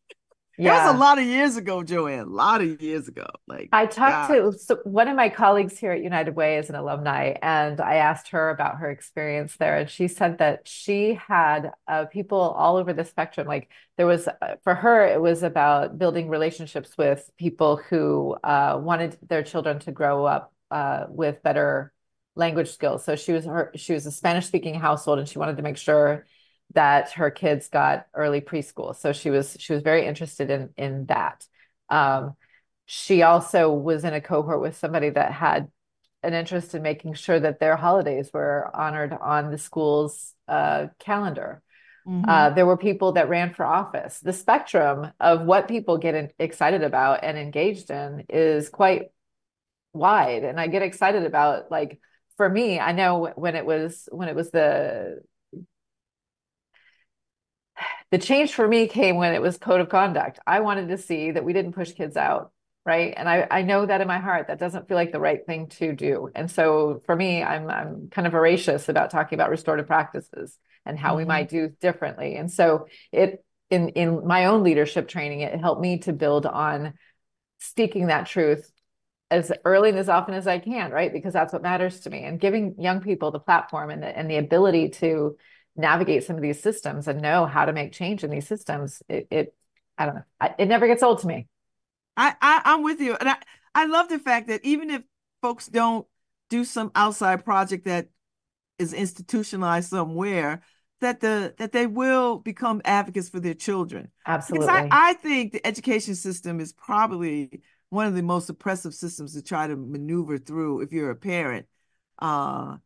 it 0.57 0.69
was 0.69 0.95
a 0.95 0.97
lot 0.97 1.17
of 1.17 1.25
years 1.25 1.57
ago, 1.57 1.81
JoAnne, 1.81 2.21
a 2.21 2.29
lot 2.29 2.61
of 2.61 2.81
years 2.81 3.07
ago. 3.07 3.25
Like, 3.47 3.69
I 3.71 3.85
talked 3.85 4.29
God. 4.29 4.51
to 4.51 4.57
so 4.57 4.79
one 4.83 5.07
of 5.07 5.15
my 5.15 5.29
colleagues 5.29 5.77
here 5.77 5.91
at 5.91 6.03
United 6.03 6.35
Way 6.35 6.57
is 6.57 6.69
an 6.69 6.75
alumni, 6.75 7.33
and 7.41 7.81
I 7.81 7.95
asked 7.95 8.29
her 8.29 8.49
about 8.49 8.77
her 8.77 8.91
experience 8.91 9.55
there, 9.57 9.77
and 9.77 9.89
she 9.89 10.07
said 10.07 10.37
that 10.37 10.67
she 10.67 11.15
had 11.27 11.71
uh, 11.87 12.05
people 12.05 12.39
all 12.39 12.77
over 12.77 12.93
the 12.93 13.05
spectrum. 13.05 13.47
Like 13.47 13.69
there 13.97 14.07
was, 14.07 14.27
uh, 14.27 14.55
for 14.63 14.75
her, 14.75 15.05
it 15.07 15.21
was 15.21 15.43
about 15.43 15.97
building 15.97 16.29
relationships 16.29 16.97
with 16.97 17.29
people 17.37 17.77
who 17.77 18.35
uh, 18.43 18.79
wanted 18.81 19.17
their 19.27 19.43
children 19.43 19.79
to 19.79 19.91
grow 19.91 20.25
up 20.25 20.53
uh, 20.69 21.05
with 21.09 21.41
better 21.43 21.91
language 22.35 22.71
skills. 22.71 23.03
So 23.03 23.15
she 23.15 23.31
was 23.31 23.45
her, 23.45 23.71
she 23.75 23.93
was 23.93 24.05
a 24.05 24.11
Spanish 24.11 24.47
speaking 24.47 24.75
household, 24.75 25.19
and 25.19 25.27
she 25.27 25.39
wanted 25.39 25.57
to 25.57 25.63
make 25.63 25.77
sure 25.77 26.25
that 26.73 27.11
her 27.13 27.31
kids 27.31 27.69
got 27.69 28.07
early 28.13 28.41
preschool. 28.41 28.95
So 28.95 29.13
she 29.13 29.29
was 29.29 29.55
she 29.59 29.73
was 29.73 29.83
very 29.83 30.05
interested 30.05 30.49
in 30.49 30.69
in 30.77 31.05
that. 31.07 31.45
Um, 31.89 32.35
she 32.85 33.21
also 33.23 33.71
was 33.73 34.03
in 34.03 34.13
a 34.13 34.21
cohort 34.21 34.61
with 34.61 34.77
somebody 34.77 35.09
that 35.09 35.31
had 35.31 35.69
an 36.23 36.33
interest 36.33 36.75
in 36.75 36.81
making 36.81 37.13
sure 37.15 37.39
that 37.39 37.59
their 37.59 37.75
holidays 37.75 38.31
were 38.33 38.69
honored 38.73 39.13
on 39.13 39.51
the 39.51 39.57
school's 39.57 40.33
uh, 40.47 40.87
calendar. 40.99 41.61
Uh, 42.27 42.49
hmm 42.49 42.51
there 42.51 42.65
were 42.65 42.77
people 42.77 43.13
that 43.13 43.29
ran 43.29 43.53
for 43.53 43.65
office. 43.65 44.19
The 44.19 44.33
spectrum 44.33 45.11
of 45.19 45.41
what 45.41 45.67
people 45.67 45.97
get 45.97 46.15
in, 46.15 46.31
excited 46.39 46.83
about 46.83 47.23
and 47.23 47.37
engaged 47.37 47.91
in 47.91 48.25
is 48.29 48.69
quite 48.69 49.09
wide, 49.93 50.43
and 50.43 50.59
I 50.59 50.67
get 50.67 50.81
excited 50.81 51.25
about 51.25 51.71
like 51.71 51.99
for 52.37 52.49
me, 52.49 52.79
I 52.79 52.93
know 52.93 53.31
when 53.35 53.55
it 53.55 53.65
was 53.65 54.09
when 54.11 54.29
it 54.29 54.35
was 54.35 54.51
the 54.51 55.21
the 58.13 58.19
change 58.19 58.53
for 58.53 58.67
me 58.67 58.87
came 58.87 59.15
when 59.15 59.33
it 59.33 59.41
was 59.41 59.57
code 59.57 59.81
of 59.81 59.89
conduct. 59.89 60.37
I 60.45 60.59
wanted 60.59 60.89
to 60.89 60.99
see 60.99 61.31
that 61.31 61.43
we 61.43 61.51
didn't 61.51 61.71
push 61.73 61.93
kids 61.93 62.15
out, 62.15 62.51
right? 62.85 63.11
And 63.17 63.27
I, 63.27 63.47
I 63.49 63.63
know 63.63 63.87
that 63.87 64.01
in 64.01 64.07
my 64.07 64.19
heart 64.19 64.49
that 64.49 64.59
doesn't 64.59 64.87
feel 64.87 64.97
like 64.97 65.11
the 65.11 65.19
right 65.19 65.43
thing 65.47 65.65
to 65.79 65.93
do. 65.93 66.29
And 66.35 66.51
so 66.51 67.01
for 67.07 67.15
me, 67.15 67.41
I'm 67.41 67.67
I'm 67.71 68.09
kind 68.11 68.27
of 68.27 68.33
voracious 68.33 68.87
about 68.87 69.09
talking 69.09 69.35
about 69.35 69.49
restorative 69.49 69.87
practices 69.87 70.59
and 70.85 70.99
how 70.99 71.17
we 71.17 71.23
hmm 71.23 71.27
might 71.27 71.49
do 71.49 71.69
differently. 71.81 72.35
And 72.35 72.51
so 72.51 72.85
it 73.11 73.43
in 73.71 73.89
in 73.89 74.27
my 74.27 74.45
own 74.45 74.61
leadership 74.63 75.07
training, 75.07 75.39
it 75.39 75.59
helped 75.59 75.81
me 75.81 75.97
to 76.01 76.13
build 76.13 76.45
on 76.45 76.93
speaking 77.57 78.07
that 78.07 78.27
truth 78.27 78.69
as 79.31 79.51
early 79.65 79.89
and 79.89 79.97
as 79.97 80.07
often 80.07 80.35
as 80.35 80.45
I 80.45 80.59
can, 80.59 80.91
right? 80.91 81.11
Because 81.11 81.33
that's 81.33 81.51
what 81.51 81.63
matters 81.63 82.01
to 82.01 82.11
me. 82.11 82.25
And 82.25 82.39
giving 82.39 82.75
young 82.77 83.01
people 83.01 83.31
the 83.31 83.39
platform 83.39 83.89
and 83.89 84.03
the, 84.03 84.15
and 84.15 84.29
the 84.29 84.37
ability 84.37 84.89
to 84.89 85.35
navigate 85.75 86.23
some 86.23 86.35
of 86.35 86.41
these 86.41 86.61
systems 86.61 87.07
and 87.07 87.21
know 87.21 87.45
how 87.45 87.65
to 87.65 87.73
make 87.73 87.91
change 87.91 88.23
in 88.23 88.29
these 88.29 88.47
systems, 88.47 89.01
it, 89.09 89.27
it 89.31 89.55
I 89.97 90.05
don't 90.05 90.15
know, 90.15 90.23
it 90.59 90.67
never 90.67 90.87
gets 90.87 91.03
old 91.03 91.19
to 91.19 91.27
me. 91.27 91.47
I, 92.15 92.35
I 92.41 92.61
I'm 92.65 92.83
with 92.83 92.99
you, 92.99 93.15
and 93.15 93.29
I 93.29 93.37
I 93.73 93.85
love 93.85 94.09
the 94.09 94.19
fact 94.19 94.47
that 94.47 94.63
even 94.63 94.89
if 94.89 95.01
folks 95.41 95.67
don't 95.67 96.05
do 96.49 96.63
some 96.63 96.91
outside 96.95 97.43
project 97.43 97.85
that 97.85 98.09
is 98.77 98.93
institutionalized 98.93 99.89
somewhere, 99.89 100.61
that 101.01 101.19
the 101.19 101.53
that 101.57 101.71
they 101.71 101.87
will 101.87 102.37
become 102.37 102.81
advocates 102.85 103.29
for 103.29 103.39
their 103.39 103.53
children. 103.53 104.09
Absolutely, 104.25 104.67
because 104.67 104.87
I. 104.91 105.09
I 105.09 105.13
think 105.13 105.53
the 105.53 105.65
education 105.65 106.15
system 106.15 106.59
is 106.59 106.73
probably 106.73 107.61
one 107.89 108.07
of 108.07 108.15
the 108.15 108.23
most 108.23 108.49
oppressive 108.49 108.93
systems 108.93 109.33
to 109.33 109.41
try 109.43 109.67
to 109.67 109.75
maneuver 109.75 110.37
through 110.37 110.81
if 110.81 110.91
you're 110.91 111.11
a 111.11 111.15
parent, 111.15 111.67
uh, 112.19 112.77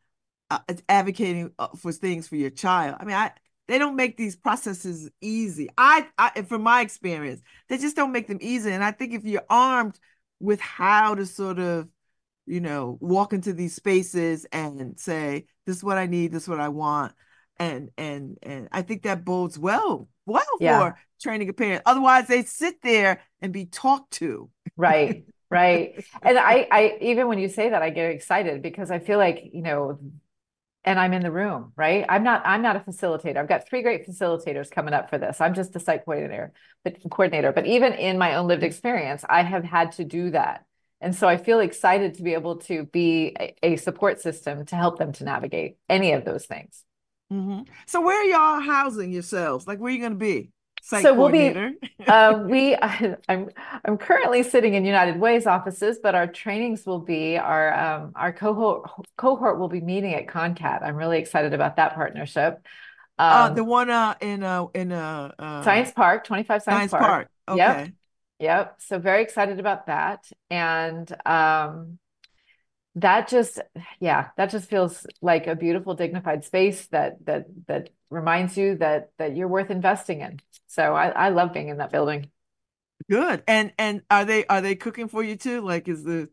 uh 0.50 0.60
advocating 0.88 1.52
uh, 1.60 1.68
for 1.78 1.92
things 1.92 2.28
for 2.28 2.36
your 2.36 2.50
child. 2.50 2.98
I 3.00 3.06
mean, 3.06 3.16
I 3.16 3.32
they 3.68 3.78
don't 3.78 3.96
make 3.96 4.18
these 4.18 4.36
processes 4.36 5.10
easy. 5.22 5.70
I, 5.78 6.08
I 6.18 6.42
from 6.44 6.64
my 6.64 6.82
experience, 6.82 7.42
they 7.68 7.78
just 7.78 7.96
don't 7.96 8.12
make 8.12 8.28
them 8.28 8.40
easy. 8.42 8.72
And 8.72 8.84
I 8.84 8.92
think 8.92 9.14
if 9.14 9.26
you're 9.26 9.46
armed 9.50 10.00
with 10.40 10.60
how 10.62 11.16
to 11.16 11.26
sort 11.26 11.60
of, 11.60 11.90
you 12.46 12.62
know, 12.62 12.98
walk 13.02 13.34
into 13.34 13.54
these 13.54 13.76
spaces 13.76 14.46
and 14.52 14.98
say, 15.00 15.48
this 15.66 15.78
is 15.78 15.84
what 15.84 15.98
I 15.98 16.06
need, 16.06 16.32
this 16.32 16.44
is 16.44 16.50
what 16.50 16.62
I 16.62 16.70
want. 16.70 17.14
And 17.60 17.90
and 17.98 18.38
and 18.42 18.70
I 18.72 18.84
think 18.84 19.04
that 19.04 19.26
bodes 19.26 19.60
well, 19.60 20.08
well 20.26 20.46
yeah. 20.60 20.80
for 20.80 20.98
training 21.22 21.50
a 21.50 21.54
parent. 21.54 21.82
Otherwise, 21.86 22.28
they 22.28 22.44
sit 22.44 22.82
there 22.82 23.22
and 23.42 23.52
be 23.52 23.66
talked 23.66 24.12
to. 24.14 24.50
Right. 24.78 25.26
Right. 25.50 26.06
and 26.22 26.38
I, 26.38 26.68
I 26.72 26.98
even 27.02 27.28
when 27.28 27.40
you 27.40 27.50
say 27.50 27.70
that, 27.70 27.82
I 27.82 27.90
get 27.90 28.12
excited 28.12 28.62
because 28.62 28.92
I 28.92 29.00
feel 29.00 29.18
like, 29.18 29.50
you 29.52 29.64
know, 29.64 30.00
and 30.88 30.98
I'm 30.98 31.12
in 31.12 31.22
the 31.22 31.32
room, 31.32 31.74
right? 31.76 32.06
I'm 32.08 32.24
not 32.24 32.42
I'm 32.46 32.62
not 32.62 32.78
a 32.78 32.80
facilitator. 32.80 33.36
I've 33.36 33.50
got 33.50 33.68
three 33.68 33.82
great 33.82 34.08
facilitators 34.08 34.72
coming 34.72 34.94
up 34.94 35.10
for 35.10 35.18
this. 35.18 35.42
I'm 35.42 35.54
just 35.54 35.76
a 35.76 35.82
site 35.82 36.06
coordinator, 36.06 36.54
but 36.86 36.98
coordinator. 37.12 37.52
But 37.52 37.66
even 37.68 37.92
in 37.94 38.18
my 38.18 38.36
own 38.36 38.48
lived 38.48 38.64
experience, 38.64 39.26
I 39.30 39.44
have 39.44 39.66
had 39.66 39.92
to 39.94 40.06
do 40.06 40.32
that. 40.32 40.66
And 41.02 41.14
so 41.14 41.28
I 41.28 41.36
feel 41.36 41.60
excited 41.60 42.16
to 42.16 42.24
be 42.24 42.34
able 42.34 42.58
to 42.62 42.86
be 42.86 43.36
a, 43.62 43.76
support 43.76 44.22
system 44.22 44.66
to 44.68 44.76
help 44.78 44.98
them 44.98 45.12
to 45.14 45.26
navigate 45.26 45.78
any 45.90 46.14
of 46.14 46.24
those 46.24 46.46
things. 46.46 46.84
Mm-hmm. 47.32 47.64
So 47.86 48.02
where 48.02 48.20
are 48.20 48.24
y'all 48.24 48.62
housing 48.62 49.12
yourselves? 49.12 49.68
Like 49.68 49.80
where 49.80 49.92
are 49.92 49.94
you 49.94 50.00
going 50.00 50.14
to 50.14 50.18
be? 50.18 50.52
So 50.88 51.14
we'll 51.14 51.30
be 51.30 51.54
uh, 52.08 52.44
we 52.48 52.76
I'm 53.30 53.50
I'm 53.84 53.98
currently 53.98 54.42
sitting 54.44 54.74
in 54.74 54.86
United 54.86 55.20
Way's 55.20 55.46
offices, 55.46 56.00
but 56.02 56.16
our 56.16 56.28
trainings 56.28 56.86
will 56.86 57.00
be 57.00 57.38
our 57.38 57.74
um, 57.74 58.14
our 58.16 58.32
cohort 58.32 58.90
cohort 59.18 59.60
will 59.60 59.68
be 59.68 59.82
meeting 59.82 60.14
at 60.14 60.28
ConnCAT. 60.28 60.84
I'm 60.84 60.96
really 60.96 61.20
excited 61.20 61.54
about 61.54 61.76
that 61.76 61.96
partnership. 61.96 62.66
Uh, 63.20 63.22
um, 63.22 63.52
uh, 63.52 63.56
the 63.56 63.64
one 63.66 63.90
uh, 63.90 64.16
in 64.22 64.44
uh, 64.44 64.66
in 64.74 64.94
uh, 64.94 65.32
uh, 65.38 65.64
Science 65.64 65.92
Park, 65.92 66.24
25 66.24 66.64
Science, 66.64 66.66
Science 66.78 66.92
Park. 66.92 67.04
Park. 67.04 67.30
Okay. 67.50 67.58
Yep. 67.58 67.90
Yep. 68.40 68.76
So 68.80 69.00
very 69.00 69.24
excited 69.24 69.60
about 69.60 69.88
that. 69.88 70.30
And 70.50 71.12
um, 71.26 72.00
that 72.98 73.28
just 73.28 73.60
yeah 74.00 74.30
that 74.38 74.50
just 74.50 74.70
feels 74.70 75.06
like 75.22 75.46
a 75.46 75.56
beautiful 75.56 75.94
dignified 75.94 76.44
space 76.44 76.88
that 76.88 77.24
that 77.26 77.46
that 77.68 77.90
reminds 78.10 78.58
you 78.58 78.76
that 78.76 79.10
that 79.20 79.36
you're 79.36 79.48
worth 79.48 79.70
investing 79.70 80.22
in 80.22 80.40
so 80.68 80.94
i 80.94 81.10
i 81.10 81.30
love 81.30 81.54
being 81.54 81.70
in 81.70 81.78
that 81.78 81.92
building. 81.92 82.30
Good. 83.10 83.44
And 83.48 83.72
and 83.78 84.02
are 84.10 84.26
they 84.26 84.46
are 84.48 84.62
they 84.62 84.76
cooking 84.76 85.08
for 85.08 85.24
you 85.24 85.36
too? 85.36 85.62
Like 85.62 85.88
is 85.88 86.04
the 86.04 86.30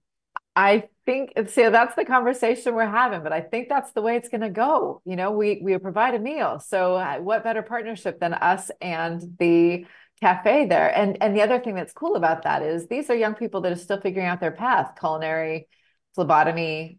i 0.56 0.84
think 1.04 1.32
so 1.48 1.70
that's 1.70 1.96
the 1.96 2.04
conversation 2.04 2.76
we're 2.76 2.86
having 2.86 3.24
but 3.24 3.32
i 3.32 3.40
think 3.40 3.68
that's 3.68 3.90
the 3.90 4.00
way 4.00 4.14
it's 4.16 4.28
going 4.28 4.40
to 4.40 4.50
go. 4.50 5.02
You 5.04 5.16
know 5.16 5.30
we 5.32 5.60
we 5.62 5.76
provide 5.78 6.14
a 6.14 6.18
meal. 6.18 6.60
So 6.60 6.96
uh, 6.96 7.18
what 7.18 7.44
better 7.44 7.62
partnership 7.62 8.20
than 8.20 8.34
us 8.34 8.70
and 8.80 9.22
the 9.38 9.86
cafe 10.20 10.66
there? 10.66 10.96
And 10.96 11.18
and 11.22 11.36
the 11.36 11.42
other 11.42 11.60
thing 11.60 11.74
that's 11.74 11.92
cool 11.92 12.16
about 12.16 12.42
that 12.42 12.62
is 12.62 12.86
these 12.86 13.10
are 13.10 13.16
young 13.16 13.34
people 13.34 13.60
that 13.62 13.72
are 13.72 13.76
still 13.76 14.00
figuring 14.00 14.26
out 14.26 14.40
their 14.40 14.52
path. 14.52 14.94
Culinary 14.98 15.68
phlebotomy, 16.14 16.98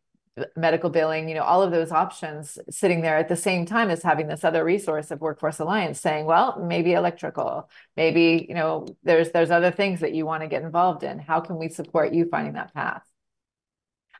medical 0.56 0.90
billing, 0.90 1.30
you 1.30 1.36
know, 1.36 1.44
all 1.44 1.62
of 1.62 1.72
those 1.72 1.92
options 1.92 2.58
sitting 2.70 3.02
there 3.02 3.18
at 3.18 3.30
the 3.30 3.36
same 3.36 3.66
time 3.66 3.90
as 3.90 4.04
having 4.04 4.28
this 4.28 4.44
other 4.44 4.64
resource 4.64 5.12
of 5.12 5.22
Workforce 5.22 5.60
Alliance 5.60 6.00
saying, 6.00 6.26
well, 6.26 6.62
maybe 6.62 6.94
electrical, 6.94 7.70
maybe, 7.96 8.46
you 8.48 8.56
know, 8.56 8.86
there's 9.04 9.32
there's 9.32 9.52
other 9.52 9.72
things 9.72 10.02
that 10.02 10.14
you 10.14 10.26
want 10.26 10.44
to 10.44 10.48
get 10.48 10.64
involved 10.64 11.04
in. 11.04 11.20
How 11.20 11.40
can 11.40 11.58
we 11.58 11.70
support 11.70 12.14
you 12.14 12.28
finding 12.30 12.54
that 12.54 12.74
path? 12.74 13.04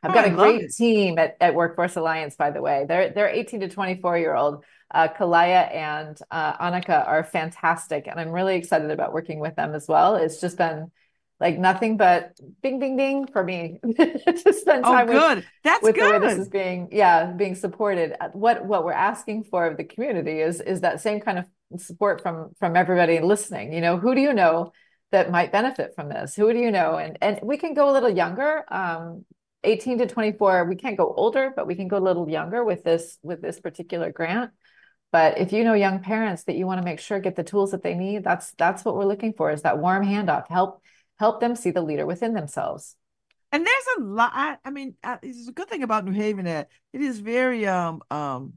I've 0.02 0.10
oh, 0.10 0.14
got 0.14 0.26
a 0.26 0.30
great 0.30 0.62
it. 0.62 0.74
team 0.74 1.18
at, 1.18 1.36
at 1.40 1.54
Workforce 1.54 1.96
Alliance, 1.96 2.34
by 2.36 2.50
the 2.50 2.62
way. 2.62 2.86
They're 2.88 3.10
they're 3.10 3.28
18 3.28 3.60
to 3.60 3.68
24 3.68 4.18
year 4.18 4.34
old. 4.34 4.64
Uh, 4.90 5.08
Kalaya 5.08 5.74
and 5.74 6.16
uh, 6.30 6.56
Annika 6.58 7.06
are 7.06 7.24
fantastic, 7.24 8.06
and 8.06 8.20
I'm 8.20 8.30
really 8.30 8.56
excited 8.56 8.90
about 8.90 9.12
working 9.12 9.40
with 9.40 9.56
them 9.56 9.74
as 9.74 9.88
well. 9.88 10.16
It's 10.16 10.40
just 10.40 10.56
been 10.56 10.90
like 11.38 11.58
nothing 11.58 11.96
but 11.96 12.38
bing 12.62 12.78
bing 12.78 12.96
bing 12.96 13.26
for 13.26 13.44
me 13.44 13.78
to 13.96 14.52
spend 14.52 14.84
oh, 14.84 14.92
time 14.92 15.08
oh, 15.08 15.12
good. 15.12 15.36
with, 15.38 15.46
That's 15.64 15.82
with 15.82 15.94
good. 15.94 16.22
the 16.22 16.26
way 16.26 16.34
this 16.34 16.38
is 16.38 16.48
being 16.48 16.88
yeah 16.92 17.26
being 17.32 17.54
supported. 17.54 18.14
Uh, 18.18 18.28
what 18.32 18.64
what 18.64 18.84
we're 18.84 18.92
asking 18.92 19.44
for 19.44 19.66
of 19.66 19.76
the 19.76 19.84
community 19.84 20.40
is 20.40 20.60
is 20.60 20.80
that 20.80 21.00
same 21.00 21.20
kind 21.20 21.38
of 21.38 21.46
support 21.80 22.22
from 22.22 22.52
from 22.58 22.76
everybody 22.76 23.20
listening. 23.20 23.72
You 23.72 23.80
know 23.80 23.98
who 23.98 24.14
do 24.14 24.20
you 24.20 24.32
know 24.32 24.72
that 25.12 25.30
might 25.30 25.52
benefit 25.52 25.92
from 25.94 26.08
this? 26.08 26.34
Who 26.34 26.52
do 26.52 26.58
you 26.58 26.70
know? 26.70 26.96
And 26.96 27.18
and 27.20 27.38
we 27.42 27.58
can 27.58 27.74
go 27.74 27.90
a 27.90 27.92
little 27.92 28.10
younger. 28.10 28.64
Um 28.72 29.24
18 29.64 29.98
to 29.98 30.06
24 30.06 30.66
we 30.66 30.76
can't 30.76 30.96
go 30.96 31.12
older 31.16 31.52
but 31.56 31.66
we 31.66 31.74
can 31.74 31.88
go 31.88 31.96
a 31.96 31.98
little 31.98 32.28
younger 32.30 32.62
with 32.62 32.84
this 32.84 33.18
with 33.22 33.42
this 33.42 33.60
particular 33.60 34.10
grant. 34.10 34.52
But 35.12 35.38
if 35.38 35.52
you 35.52 35.64
know 35.64 35.74
young 35.74 36.00
parents 36.00 36.44
that 36.44 36.56
you 36.56 36.66
want 36.66 36.80
to 36.80 36.84
make 36.84 37.00
sure 37.00 37.20
get 37.20 37.36
the 37.36 37.44
tools 37.44 37.72
that 37.72 37.82
they 37.82 37.94
need 37.94 38.24
that's 38.24 38.52
that's 38.52 38.84
what 38.84 38.96
we're 38.96 39.04
looking 39.04 39.34
for 39.34 39.50
is 39.50 39.62
that 39.62 39.78
warm 39.78 40.06
handoff 40.06 40.48
help 40.48 40.82
help 41.18 41.40
them 41.40 41.56
see 41.56 41.70
the 41.70 41.82
leader 41.82 42.06
within 42.06 42.34
themselves. 42.34 42.96
And 43.52 43.64
there's 43.64 43.98
a 43.98 44.02
lot. 44.02 44.32
I, 44.34 44.56
I 44.64 44.70
mean, 44.70 44.94
I, 45.02 45.18
it's 45.22 45.48
a 45.48 45.52
good 45.52 45.68
thing 45.68 45.82
about 45.82 46.04
New 46.04 46.12
Haven 46.12 46.46
that 46.46 46.68
it 46.92 47.00
is 47.00 47.20
very 47.20 47.66
um 47.66 48.02
um 48.10 48.54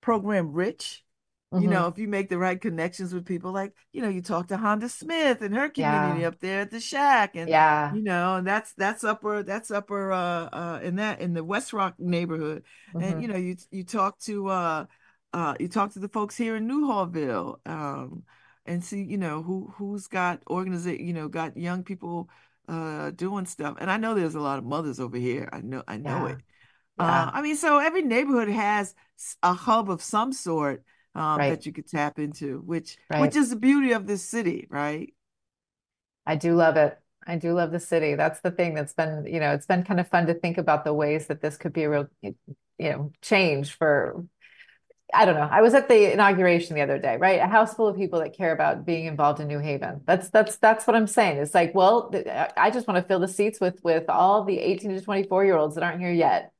program 0.00 0.52
rich. 0.52 1.04
Mm-hmm. 1.52 1.64
You 1.64 1.70
know, 1.70 1.88
if 1.88 1.98
you 1.98 2.06
make 2.06 2.28
the 2.28 2.38
right 2.38 2.60
connections 2.60 3.12
with 3.12 3.26
people, 3.26 3.50
like 3.50 3.72
you 3.92 4.02
know, 4.02 4.08
you 4.08 4.22
talk 4.22 4.48
to 4.48 4.56
Honda 4.56 4.88
Smith 4.88 5.42
and 5.42 5.52
her 5.52 5.68
community 5.68 6.20
yeah. 6.20 6.28
up 6.28 6.38
there 6.38 6.60
at 6.60 6.70
the 6.70 6.78
Shack, 6.78 7.34
and 7.34 7.48
yeah, 7.48 7.92
you 7.92 8.02
know, 8.02 8.36
and 8.36 8.46
that's 8.46 8.72
that's 8.74 9.02
upper 9.02 9.42
that's 9.42 9.72
upper 9.72 10.12
uh 10.12 10.48
uh 10.52 10.80
in 10.80 10.96
that 10.96 11.20
in 11.20 11.32
the 11.32 11.42
West 11.42 11.72
Rock 11.72 11.94
neighborhood, 11.98 12.62
mm-hmm. 12.94 13.04
and 13.04 13.22
you 13.22 13.26
know, 13.26 13.36
you 13.36 13.56
you 13.72 13.82
talk 13.82 14.20
to 14.20 14.46
uh 14.46 14.84
uh 15.32 15.54
you 15.58 15.66
talk 15.66 15.92
to 15.94 15.98
the 15.98 16.08
folks 16.08 16.36
here 16.36 16.54
in 16.54 16.68
Newhallville, 16.68 17.56
um 17.66 18.22
and 18.70 18.84
see, 18.84 19.02
you 19.02 19.18
know, 19.18 19.42
who 19.42 19.72
who's 19.76 20.06
got 20.06 20.42
organization, 20.48 21.06
you 21.06 21.12
know, 21.12 21.28
got 21.28 21.56
young 21.56 21.82
people 21.82 22.30
uh 22.68 23.10
doing 23.10 23.46
stuff. 23.46 23.76
And 23.80 23.90
I 23.90 23.96
know 23.96 24.14
there's 24.14 24.36
a 24.36 24.40
lot 24.40 24.58
of 24.58 24.64
mothers 24.64 25.00
over 25.00 25.16
here. 25.16 25.48
I 25.52 25.60
know 25.60 25.82
I 25.88 25.96
know 25.96 26.26
yeah. 26.26 26.32
it. 26.34 26.38
Uh, 26.98 27.04
yeah. 27.04 27.24
Uh, 27.24 27.30
I 27.34 27.42
mean, 27.42 27.56
so 27.56 27.78
every 27.78 28.02
neighborhood 28.02 28.48
has 28.48 28.94
a 29.42 29.52
hub 29.52 29.90
of 29.90 30.02
some 30.02 30.32
sort 30.32 30.84
um, 31.14 31.38
right. 31.38 31.50
that 31.50 31.66
you 31.66 31.72
could 31.72 31.88
tap 31.88 32.18
into, 32.18 32.60
which 32.60 32.96
right. 33.10 33.20
which 33.20 33.36
is 33.36 33.50
the 33.50 33.56
beauty 33.56 33.92
of 33.92 34.06
this 34.06 34.22
city, 34.22 34.68
right? 34.70 35.12
I 36.24 36.36
do 36.36 36.54
love 36.54 36.76
it. 36.76 36.96
I 37.26 37.36
do 37.36 37.52
love 37.52 37.72
the 37.72 37.80
city. 37.80 38.14
That's 38.14 38.40
the 38.40 38.50
thing 38.50 38.74
that's 38.74 38.94
been, 38.94 39.26
you 39.26 39.40
know, 39.40 39.52
it's 39.52 39.66
been 39.66 39.82
kind 39.82 40.00
of 40.00 40.08
fun 40.08 40.26
to 40.26 40.34
think 40.34 40.58
about 40.58 40.84
the 40.84 40.94
ways 40.94 41.26
that 41.26 41.42
this 41.42 41.56
could 41.56 41.72
be 41.72 41.84
a 41.84 41.90
real, 41.90 42.08
you 42.22 42.34
know, 42.78 43.12
change 43.20 43.76
for 43.76 44.24
I 45.14 45.24
don't 45.24 45.34
know. 45.34 45.48
I 45.50 45.62
was 45.62 45.74
at 45.74 45.88
the 45.88 46.12
inauguration 46.12 46.74
the 46.74 46.82
other 46.82 46.98
day, 46.98 47.16
right? 47.16 47.40
A 47.40 47.46
house 47.46 47.74
full 47.74 47.88
of 47.88 47.96
people 47.96 48.20
that 48.20 48.32
care 48.36 48.52
about 48.52 48.84
being 48.84 49.06
involved 49.06 49.40
in 49.40 49.48
New 49.48 49.58
Haven. 49.58 50.00
That's 50.04 50.30
that's 50.30 50.56
that's 50.58 50.86
what 50.86 50.96
I'm 50.96 51.06
saying. 51.06 51.38
It's 51.38 51.54
like, 51.54 51.74
well, 51.74 52.12
I 52.56 52.70
just 52.70 52.86
want 52.86 53.02
to 53.02 53.06
fill 53.06 53.20
the 53.20 53.28
seats 53.28 53.60
with 53.60 53.82
with 53.82 54.08
all 54.08 54.44
the 54.44 54.58
18 54.58 54.90
to 54.94 55.00
24 55.00 55.44
year 55.44 55.56
olds 55.56 55.74
that 55.74 55.84
aren't 55.84 56.00
here 56.00 56.12
yet. 56.12 56.52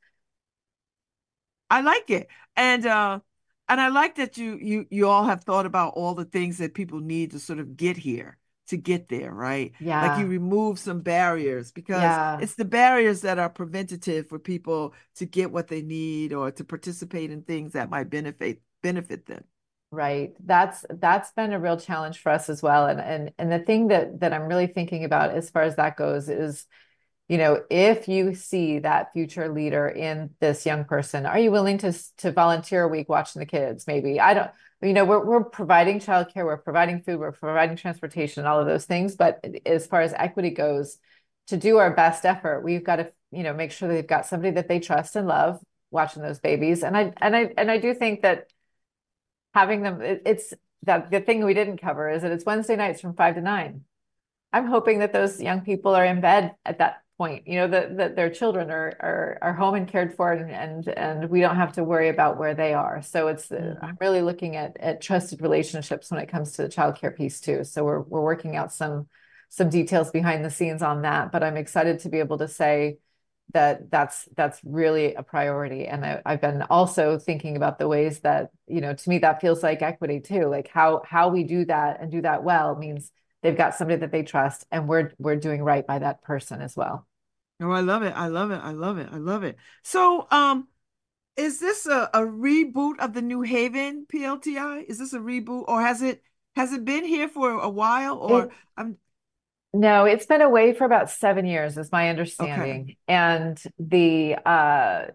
I 1.68 1.82
like 1.82 2.10
it, 2.10 2.28
and 2.56 2.84
uh, 2.86 3.20
and 3.68 3.80
I 3.80 3.88
like 3.88 4.16
that 4.16 4.36
you 4.36 4.58
you 4.60 4.86
you 4.90 5.08
all 5.08 5.24
have 5.24 5.44
thought 5.44 5.66
about 5.66 5.94
all 5.94 6.14
the 6.14 6.24
things 6.24 6.58
that 6.58 6.74
people 6.74 7.00
need 7.00 7.32
to 7.32 7.38
sort 7.38 7.60
of 7.60 7.76
get 7.76 7.96
here 7.96 8.38
to 8.70 8.76
get 8.76 9.08
there, 9.08 9.32
right? 9.32 9.72
Yeah. 9.80 10.06
Like 10.06 10.20
you 10.20 10.26
remove 10.26 10.78
some 10.78 11.00
barriers 11.00 11.72
because 11.72 12.02
yeah. 12.02 12.38
it's 12.40 12.54
the 12.54 12.64
barriers 12.64 13.20
that 13.22 13.38
are 13.38 13.50
preventative 13.50 14.28
for 14.28 14.38
people 14.38 14.94
to 15.16 15.26
get 15.26 15.52
what 15.52 15.68
they 15.68 15.82
need 15.82 16.32
or 16.32 16.50
to 16.52 16.64
participate 16.64 17.30
in 17.30 17.42
things 17.42 17.72
that 17.72 17.90
might 17.90 18.10
benefit 18.10 18.62
benefit 18.82 19.26
them. 19.26 19.44
Right. 19.90 20.34
That's 20.44 20.84
that's 20.88 21.32
been 21.32 21.52
a 21.52 21.58
real 21.58 21.76
challenge 21.76 22.20
for 22.20 22.30
us 22.30 22.48
as 22.48 22.62
well. 22.62 22.86
And 22.86 23.00
and 23.00 23.32
and 23.38 23.52
the 23.52 23.58
thing 23.58 23.88
that 23.88 24.20
that 24.20 24.32
I'm 24.32 24.46
really 24.46 24.68
thinking 24.68 25.04
about 25.04 25.30
as 25.30 25.50
far 25.50 25.62
as 25.62 25.76
that 25.76 25.96
goes 25.96 26.28
is 26.28 26.64
you 27.28 27.38
know 27.38 27.62
if 27.70 28.08
you 28.08 28.34
see 28.34 28.80
that 28.80 29.12
future 29.12 29.48
leader 29.48 29.88
in 29.88 30.30
this 30.40 30.66
young 30.66 30.84
person 30.84 31.26
are 31.26 31.38
you 31.38 31.52
willing 31.52 31.78
to 31.78 31.92
to 32.16 32.32
volunteer 32.32 32.82
a 32.82 32.88
week 32.88 33.08
watching 33.08 33.38
the 33.38 33.46
kids 33.46 33.86
maybe 33.86 34.18
i 34.18 34.34
don't 34.34 34.50
you 34.82 34.92
know 34.92 35.04
we're, 35.04 35.24
we're 35.24 35.44
providing 35.44 35.98
childcare 35.98 36.44
we're 36.44 36.56
providing 36.56 37.02
food 37.02 37.18
we're 37.18 37.32
providing 37.32 37.76
transportation 37.76 38.46
all 38.46 38.60
of 38.60 38.66
those 38.66 38.86
things. 38.86 39.16
But 39.16 39.44
as 39.66 39.86
far 39.86 40.00
as 40.00 40.12
equity 40.14 40.50
goes 40.50 40.98
to 41.48 41.56
do 41.56 41.78
our 41.78 41.94
best 41.94 42.24
effort 42.24 42.62
we've 42.62 42.84
got 42.84 42.96
to 42.96 43.12
you 43.30 43.42
know 43.42 43.54
make 43.54 43.72
sure 43.72 43.88
they've 43.88 44.06
got 44.06 44.26
somebody 44.26 44.52
that 44.54 44.68
they 44.68 44.80
trust 44.80 45.16
and 45.16 45.26
love 45.26 45.60
watching 45.90 46.22
those 46.22 46.38
babies. 46.38 46.82
And 46.82 46.96
i 46.96 47.12
and 47.20 47.36
i 47.36 47.52
and 47.56 47.70
i 47.70 47.78
do 47.78 47.94
think 47.94 48.22
that 48.22 48.50
having 49.54 49.82
them 49.82 50.00
it, 50.00 50.22
it's 50.26 50.54
that 50.84 51.10
the 51.10 51.20
thing 51.20 51.44
we 51.44 51.54
didn't 51.54 51.78
cover 51.78 52.08
is 52.08 52.22
that 52.22 52.32
it's 52.32 52.46
wednesday 52.46 52.76
nights 52.76 53.00
from 53.00 53.14
five 53.14 53.34
to 53.34 53.40
nine. 53.40 53.84
I'm 54.52 54.66
hoping 54.66 54.98
that 55.00 55.12
those 55.12 55.40
young 55.40 55.60
people 55.60 55.94
are 55.94 56.04
in 56.04 56.20
bed 56.20 56.56
at 56.64 56.78
that 56.78 57.02
point 57.20 57.46
you 57.46 57.56
know 57.56 57.68
that, 57.68 57.98
that 57.98 58.16
their 58.16 58.30
children 58.30 58.70
are, 58.70 58.96
are 58.98 59.38
are 59.42 59.52
home 59.52 59.74
and 59.74 59.86
cared 59.86 60.14
for 60.14 60.32
and 60.32 60.50
and 60.50 60.88
and 60.88 61.28
we 61.28 61.40
don't 61.40 61.56
have 61.56 61.72
to 61.72 61.84
worry 61.84 62.08
about 62.08 62.38
where 62.38 62.54
they 62.54 62.72
are 62.72 63.02
so 63.02 63.28
it's 63.28 63.52
uh, 63.52 63.56
mm-hmm. 63.56 63.84
i'm 63.84 63.98
really 64.00 64.22
looking 64.22 64.56
at 64.56 64.74
at 64.80 65.02
trusted 65.02 65.42
relationships 65.42 66.10
when 66.10 66.18
it 66.18 66.30
comes 66.30 66.52
to 66.52 66.62
the 66.62 66.68
child 66.70 66.96
care 66.96 67.10
piece 67.10 67.38
too 67.38 67.62
so 67.62 67.84
we're 67.84 68.00
we're 68.00 68.22
working 68.22 68.56
out 68.56 68.72
some 68.72 69.06
some 69.50 69.68
details 69.68 70.10
behind 70.10 70.42
the 70.42 70.50
scenes 70.50 70.82
on 70.82 71.02
that 71.02 71.30
but 71.30 71.42
i'm 71.42 71.58
excited 71.58 71.98
to 71.98 72.08
be 72.08 72.20
able 72.20 72.38
to 72.38 72.48
say 72.48 72.96
that 73.52 73.90
that's 73.90 74.28
that's 74.36 74.60
really 74.64 75.14
a 75.14 75.22
priority. 75.24 75.86
And 75.86 76.04
I, 76.04 76.22
I've 76.24 76.40
been 76.40 76.62
also 76.62 77.18
thinking 77.18 77.56
about 77.56 77.80
the 77.80 77.88
ways 77.88 78.20
that, 78.20 78.50
you 78.68 78.80
know, 78.80 78.94
to 78.94 79.08
me 79.08 79.18
that 79.18 79.40
feels 79.40 79.62
like 79.62 79.82
equity 79.82 80.20
too. 80.20 80.46
Like 80.46 80.68
how 80.68 81.02
how 81.04 81.30
we 81.30 81.42
do 81.42 81.64
that 81.64 82.00
and 82.00 82.12
do 82.12 82.22
that 82.22 82.44
well 82.44 82.76
means 82.76 83.10
they've 83.42 83.56
got 83.56 83.74
somebody 83.74 84.00
that 84.00 84.12
they 84.12 84.22
trust 84.22 84.66
and 84.70 84.88
we're 84.88 85.12
we're 85.18 85.36
doing 85.36 85.62
right 85.62 85.86
by 85.86 85.98
that 85.98 86.22
person 86.22 86.60
as 86.60 86.76
well. 86.76 87.06
Oh, 87.60 87.70
I 87.70 87.80
love 87.80 88.02
it. 88.02 88.14
I 88.16 88.28
love 88.28 88.50
it. 88.50 88.60
I 88.62 88.72
love 88.72 88.98
it. 88.98 89.08
I 89.12 89.16
love 89.18 89.44
it. 89.44 89.56
So, 89.82 90.26
um, 90.30 90.68
is 91.36 91.60
this 91.60 91.86
a, 91.86 92.10
a 92.14 92.20
reboot 92.20 92.98
of 92.98 93.12
the 93.12 93.22
New 93.22 93.42
Haven 93.42 94.06
PLTI? 94.12 94.84
Is 94.84 94.98
this 94.98 95.12
a 95.12 95.18
reboot 95.18 95.64
or 95.68 95.80
has 95.80 96.02
it 96.02 96.22
has 96.56 96.72
it 96.72 96.84
been 96.84 97.04
here 97.04 97.28
for 97.28 97.50
a 97.50 97.68
while 97.68 98.18
or 98.18 98.44
It, 98.44 98.50
I'm 98.76 98.96
no, 99.72 100.04
it's 100.04 100.26
been 100.26 100.40
away 100.42 100.74
for 100.74 100.84
about 100.84 101.10
seven 101.10 101.46
years, 101.46 101.78
is 101.78 101.92
my 101.92 102.08
okay. 102.08 102.10
understanding. 102.10 102.96
And 103.06 103.62
the 103.78 104.34
uh, 104.44 105.06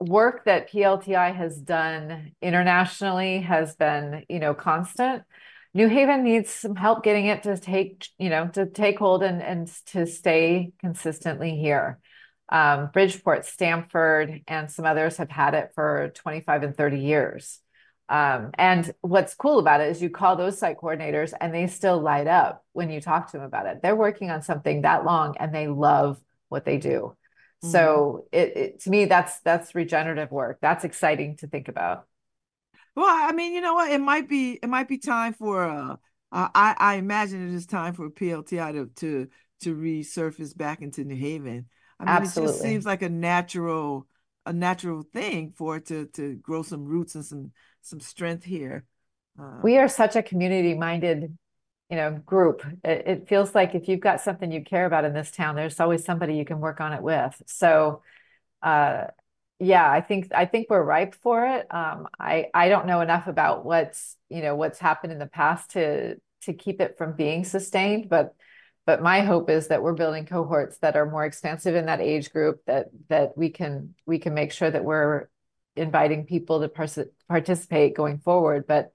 work 0.00 0.44
that 0.44 0.70
PLTI 0.70 1.34
has 1.34 1.56
done 1.58 2.32
internationally 2.42 3.40
has 3.40 3.74
been, 3.74 4.24
you 4.28 4.38
know, 4.38 4.52
constant. 4.54 5.22
New 5.76 5.88
Haven 5.88 6.24
needs 6.24 6.50
some 6.50 6.74
help 6.74 7.04
getting 7.04 7.26
it 7.26 7.42
to 7.42 7.58
take, 7.58 8.08
you 8.16 8.30
know, 8.30 8.48
to 8.54 8.64
take 8.64 8.98
hold 8.98 9.22
and 9.22 9.42
and 9.42 9.70
to 9.88 10.06
stay 10.06 10.72
consistently 10.80 11.54
here. 11.58 11.98
Um, 12.48 12.88
Bridgeport, 12.94 13.44
Stamford, 13.44 14.40
and 14.48 14.70
some 14.70 14.86
others 14.86 15.18
have 15.18 15.30
had 15.30 15.52
it 15.52 15.72
for 15.74 16.10
25 16.14 16.62
and 16.62 16.74
30 16.74 17.00
years. 17.00 17.60
Um, 18.08 18.52
and 18.54 18.90
what's 19.02 19.34
cool 19.34 19.58
about 19.58 19.82
it 19.82 19.90
is 19.90 20.00
you 20.00 20.08
call 20.08 20.36
those 20.36 20.58
site 20.58 20.78
coordinators 20.78 21.34
and 21.38 21.52
they 21.52 21.66
still 21.66 22.00
light 22.00 22.26
up 22.26 22.64
when 22.72 22.88
you 22.88 23.02
talk 23.02 23.32
to 23.32 23.36
them 23.36 23.44
about 23.44 23.66
it. 23.66 23.82
They're 23.82 23.96
working 23.96 24.30
on 24.30 24.40
something 24.40 24.80
that 24.82 25.04
long 25.04 25.36
and 25.38 25.54
they 25.54 25.68
love 25.68 26.18
what 26.48 26.64
they 26.64 26.78
do. 26.78 27.14
Mhm. 27.62 27.72
So 27.72 28.24
it, 28.32 28.56
it 28.56 28.80
to 28.84 28.90
me, 28.90 29.04
that's 29.04 29.40
that's 29.40 29.74
regenerative 29.74 30.30
work. 30.30 30.56
That's 30.62 30.84
exciting 30.84 31.36
to 31.38 31.48
think 31.48 31.68
about. 31.68 32.06
Well, 32.96 33.06
I 33.08 33.32
mean, 33.32 33.54
you 33.54 33.60
know 33.60 33.74
what? 33.74 33.90
It 33.92 34.00
might 34.00 34.28
be 34.28 34.54
it 34.62 34.68
might 34.68 34.88
be 34.88 34.98
time 34.98 35.34
for 35.34 35.64
uh, 35.64 35.94
uh 36.32 36.48
I 36.54 36.74
I 36.78 36.94
imagine 36.96 37.46
it 37.48 37.54
is 37.54 37.66
time 37.66 37.94
for 37.94 38.10
PLTI 38.10 38.72
to 38.72 38.86
to 38.96 39.28
to 39.62 39.76
resurface 39.76 40.56
back 40.56 40.82
into 40.82 41.04
New 41.04 41.16
Haven. 41.16 41.68
I 42.00 42.06
mean, 42.06 42.22
it 42.22 42.32
just 42.34 42.60
seems 42.60 42.86
like 42.86 43.02
a 43.02 43.08
natural 43.10 44.06
a 44.46 44.52
natural 44.52 45.02
thing 45.02 45.52
for 45.52 45.76
it 45.76 45.86
to 45.86 46.06
to 46.14 46.36
grow 46.36 46.62
some 46.62 46.84
roots 46.86 47.14
and 47.14 47.24
some 47.24 47.52
some 47.82 48.00
strength 48.00 48.44
here. 48.44 48.86
We 49.62 49.76
Um, 49.76 49.78
are 49.78 49.88
such 49.88 50.16
a 50.16 50.22
community-minded, 50.22 51.36
you 51.90 51.96
know, 51.96 52.12
group. 52.26 52.62
It, 52.84 53.06
it 53.06 53.28
feels 53.28 53.54
like 53.54 53.74
if 53.74 53.88
you've 53.88 54.00
got 54.00 54.20
something 54.20 54.52
you 54.52 54.62
care 54.64 54.86
about 54.86 55.04
in 55.04 55.14
this 55.14 55.30
town, 55.30 55.56
there's 55.56 55.80
always 55.80 56.04
somebody 56.04 56.36
you 56.36 56.44
can 56.44 56.60
work 56.60 56.80
on 56.80 56.92
it 56.92 57.02
with. 57.02 57.42
So 57.46 58.02
uh 58.62 59.06
yeah, 59.58 59.90
I 59.90 60.00
think 60.00 60.28
I 60.34 60.44
think 60.44 60.68
we're 60.68 60.82
ripe 60.82 61.14
for 61.14 61.46
it. 61.46 61.66
Um, 61.72 62.08
I 62.18 62.46
I 62.52 62.68
don't 62.68 62.86
know 62.86 63.00
enough 63.00 63.26
about 63.26 63.64
what's, 63.64 64.16
you 64.28 64.42
know, 64.42 64.54
what's 64.54 64.78
happened 64.78 65.12
in 65.12 65.18
the 65.18 65.26
past 65.26 65.70
to 65.70 66.16
to 66.42 66.52
keep 66.52 66.80
it 66.80 66.98
from 66.98 67.16
being 67.16 67.44
sustained, 67.44 68.08
but 68.08 68.34
but 68.84 69.02
my 69.02 69.20
hope 69.20 69.50
is 69.50 69.68
that 69.68 69.82
we're 69.82 69.94
building 69.94 70.26
cohorts 70.26 70.78
that 70.78 70.94
are 70.96 71.10
more 71.10 71.24
expansive 71.24 71.74
in 71.74 71.86
that 71.86 72.00
age 72.00 72.30
group 72.32 72.60
that 72.66 72.86
that 73.08 73.36
we 73.36 73.50
can 73.50 73.94
we 74.06 74.18
can 74.18 74.34
make 74.34 74.52
sure 74.52 74.70
that 74.70 74.84
we're 74.84 75.28
inviting 75.74 76.26
people 76.26 76.60
to 76.60 76.68
pers- 76.68 76.98
participate 77.28 77.96
going 77.96 78.18
forward. 78.18 78.66
But 78.66 78.92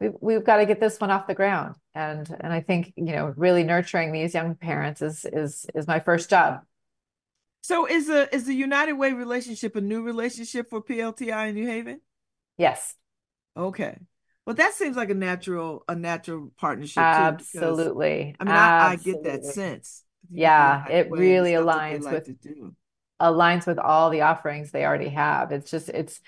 we've 0.00 0.14
we've 0.20 0.44
got 0.44 0.58
to 0.58 0.66
get 0.66 0.80
this 0.80 1.00
one 1.00 1.10
off 1.10 1.26
the 1.26 1.34
ground. 1.34 1.76
And 1.94 2.28
and 2.40 2.52
I 2.52 2.60
think, 2.60 2.92
you 2.96 3.12
know, 3.12 3.32
really 3.36 3.64
nurturing 3.64 4.12
these 4.12 4.34
young 4.34 4.54
parents 4.54 5.00
is 5.02 5.24
is 5.24 5.66
is 5.74 5.86
my 5.86 6.00
first 6.00 6.28
job. 6.28 6.60
So 7.64 7.86
is 7.86 8.06
the 8.08 8.32
is 8.34 8.44
the 8.44 8.54
United 8.54 8.92
Way 8.94 9.12
relationship 9.12 9.74
a 9.76 9.80
new 9.80 10.02
relationship 10.02 10.68
for 10.70 10.82
PLTI 10.82 11.46
in 11.46 11.54
New 11.54 11.66
Haven? 11.66 12.00
Yes, 12.56 12.96
Okay. 13.56 13.98
Well, 14.46 14.56
that 14.56 14.74
seems 14.74 14.96
like 14.96 15.10
a 15.10 15.14
natural 15.14 15.84
a 15.88 15.94
natural 15.96 16.50
partnership 16.58 17.12
too, 17.12 17.32
because 17.32 17.90
absolutely. 17.90 18.36
I 18.40 18.44
mean, 18.44 18.56
I 18.56 18.72
I 18.78 18.96
get 18.96 19.22
that 19.24 19.44
sense 19.46 20.04
Yeah, 20.30 20.86
it 20.88 21.10
Way 21.10 21.30
and 21.30 21.40
the 21.40 21.48
really 21.48 21.52
aligns 21.52 22.10
like 22.10 22.10
with 22.10 22.24
to 22.24 22.34
do. 22.34 22.76
aligns 23.20 23.66
with 23.66 23.78
all 23.78 24.10
the 24.10 24.22
offerings 24.22 24.70
they 24.70 24.84
already 24.84 25.10
have. 25.10 25.52
It's 25.52 25.70
just 25.70 25.88
it's 25.90 26.20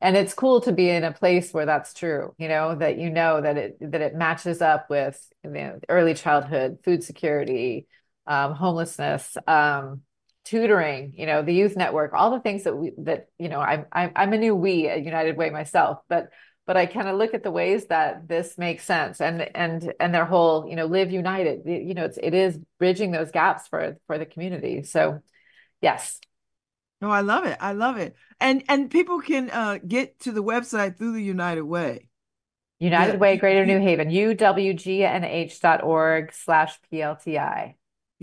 and 0.00 0.16
it's 0.16 0.34
cool 0.34 0.60
to 0.62 0.72
be 0.72 0.90
in 0.90 1.04
a 1.04 1.12
place 1.12 1.52
where 1.54 1.66
that's 1.66 1.94
true, 1.94 2.34
you 2.38 2.48
know, 2.48 2.74
that 2.76 2.98
you 2.98 3.10
know 3.10 3.40
that 3.40 3.56
it 3.58 3.78
that 3.92 4.00
it 4.02 4.14
matches 4.16 4.62
up 4.62 4.90
with 4.90 5.20
you 5.44 5.50
know, 5.50 5.80
early 5.88 6.14
childhood, 6.14 6.78
food 6.84 7.04
security, 7.04 7.86
um, 8.26 8.54
homelessness, 8.54 9.36
um, 9.46 10.02
tutoring, 10.44 11.14
you 11.16 11.26
know, 11.26 11.42
the 11.42 11.54
youth 11.54 11.76
network, 11.76 12.12
all 12.12 12.30
the 12.30 12.40
things 12.40 12.64
that 12.64 12.76
we 12.76 12.92
that, 12.98 13.26
you 13.38 13.48
know, 13.48 13.60
I'm 13.60 13.86
I'm 13.92 14.12
I'm 14.16 14.32
a 14.32 14.38
new 14.38 14.54
we 14.54 14.88
at 14.88 15.04
United 15.04 15.36
Way 15.36 15.50
myself, 15.50 15.98
but 16.08 16.30
but 16.66 16.76
I 16.76 16.86
kind 16.86 17.08
of 17.08 17.16
look 17.16 17.34
at 17.34 17.42
the 17.42 17.50
ways 17.50 17.86
that 17.86 18.28
this 18.28 18.56
makes 18.56 18.84
sense 18.84 19.20
and 19.20 19.42
and 19.56 19.92
and 19.98 20.14
their 20.14 20.24
whole, 20.24 20.68
you 20.68 20.76
know, 20.76 20.86
live 20.86 21.10
united. 21.10 21.62
You 21.66 21.94
know, 21.94 22.04
it's 22.04 22.18
it 22.22 22.34
is 22.34 22.58
bridging 22.78 23.10
those 23.10 23.30
gaps 23.30 23.68
for 23.68 23.96
for 24.06 24.18
the 24.18 24.26
community. 24.26 24.82
So 24.82 25.20
yes. 25.80 26.20
No, 27.00 27.10
I 27.10 27.20
love 27.20 27.46
it. 27.46 27.58
I 27.60 27.72
love 27.72 27.98
it. 27.98 28.14
And 28.40 28.62
and 28.68 28.90
people 28.90 29.20
can 29.20 29.50
uh 29.50 29.78
get 29.86 30.20
to 30.20 30.32
the 30.32 30.42
website 30.42 30.98
through 30.98 31.12
the 31.12 31.22
United 31.22 31.62
Way. 31.62 32.08
United 32.78 33.14
The 33.14 33.18
Way, 33.18 33.36
Greater 33.36 33.64
New 33.64 33.78
Haven, 33.78 34.08
uwgnh 34.08 35.60
dot 35.60 35.84
org 35.84 36.32
slash 36.32 36.80
PLTI. 36.92 37.74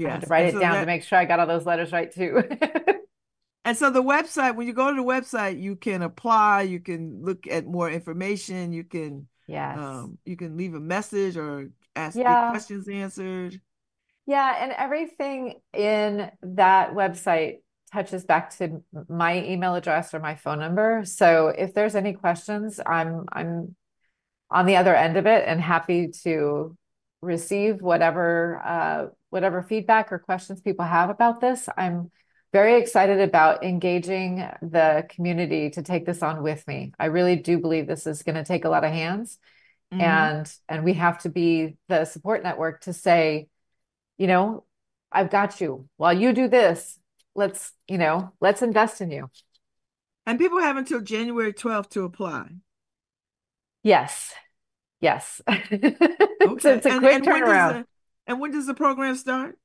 I 0.05 0.12
had 0.12 0.21
to 0.21 0.27
write 0.27 0.45
And 0.45 0.49
it 0.49 0.53
so 0.53 0.59
down 0.59 0.79
to 0.79 0.85
make 0.85 1.03
sure 1.03 1.17
I 1.17 1.25
got 1.25 1.39
all 1.39 1.47
those 1.47 1.65
letters 1.65 1.91
right 1.91 2.12
too. 2.12 2.43
and 3.65 3.77
so 3.77 3.89
the 3.89 4.03
website, 4.03 4.55
when 4.55 4.67
you 4.67 4.73
go 4.73 4.89
to 4.89 4.95
the 4.95 5.03
website, 5.07 5.62
you 5.62 5.75
can 5.75 6.01
apply, 6.01 6.63
you 6.63 6.79
can 6.79 7.21
look 7.23 7.47
at 7.47 7.65
more 7.65 7.89
information, 7.89 8.71
you 8.71 8.83
can 8.83 9.27
Yes. 9.47 9.77
um 9.79 10.17
you 10.25 10.38
can 10.38 10.57
leave 10.57 10.75
a 10.75 10.79
message 10.79 11.35
or 11.38 11.71
ask 11.95 12.15
Yeah. 12.17 12.49
questions 12.51 12.88
answered. 12.88 13.59
Yeah. 14.25 14.55
And 14.63 14.71
everything 14.71 15.59
in 15.73 16.29
that 16.43 16.93
website 16.93 17.62
touches 17.91 18.23
back 18.25 18.55
to 18.57 18.83
my 19.07 19.43
email 19.43 19.73
address 19.75 20.13
or 20.13 20.19
my 20.19 20.35
phone 20.35 20.59
number. 20.59 21.01
So 21.05 21.47
if 21.47 21.73
there's 21.73 21.95
any 21.95 22.13
questions, 22.13 22.79
I'm 22.85 23.25
I'm 23.31 23.75
on 24.51 24.65
the 24.67 24.75
other 24.77 24.95
end 24.95 25.17
of 25.17 25.25
it 25.25 25.43
and 25.47 25.59
happy 25.59 26.09
to 26.23 26.75
receive 27.21 27.81
whatever 27.81 28.62
uh, 28.63 29.05
whatever 29.30 29.62
feedback 29.63 30.12
or 30.12 30.20
questions 30.20 30.62
people 30.62 30.86
have 30.86 31.10
about 31.10 31.42
this. 31.42 31.70
I'm 31.78 32.12
very 32.52 32.82
excited 32.82 33.20
about 33.22 33.63
engaging 33.63 34.38
the 34.62 35.06
community 35.10 35.70
to 35.72 35.84
take 35.84 36.06
this 36.06 36.24
on 36.24 36.42
with 36.42 36.68
me. 36.68 36.94
I 37.00 37.06
really 37.06 37.36
do 37.36 37.60
believe 37.60 37.88
this 37.88 38.08
is 38.08 38.24
going 38.24 38.36
to 38.36 38.44
take 38.44 38.65
a 38.65 38.70
lot 38.70 38.84
of 38.84 38.92
hands 38.92 39.38
hmm 39.92 40.30
and 40.39 40.52
and 40.70 40.84
we 40.84 40.94
have 40.96 41.20
to 41.20 41.30
be 41.30 41.78
the 41.89 42.06
support 42.06 42.44
network 42.44 42.82
to 42.82 42.94
say, 42.94 43.48
you 44.18 44.28
know, 44.28 44.65
I've 45.12 45.30
got 45.32 45.62
you. 45.62 45.89
While 45.98 46.13
you 46.13 46.34
do 46.34 46.48
this, 46.48 47.00
let's, 47.36 47.74
you 47.88 47.98
know, 47.98 48.34
let's 48.42 48.62
invest 48.62 49.02
in 49.02 49.12
you. 49.12 49.30
And 50.26 50.39
people 50.39 50.60
have 50.62 50.78
until 50.78 51.02
January 51.02 51.52
12th 51.52 51.89
to 51.89 52.06
apply. 52.06 52.52
Yes. 53.84 54.34
Yes. 55.02 55.42
It's 56.44 56.65
Okay. 56.65 56.65
it's 56.65 56.86
a 56.86 56.92
And 56.92 57.04
quick 57.04 57.22
and 57.24 57.24
turnaround. 57.24 57.86
And 58.30 58.39
when 58.39 58.52
does 58.52 58.68
the 58.68 58.76
program 58.76 59.15
start? 59.15 59.58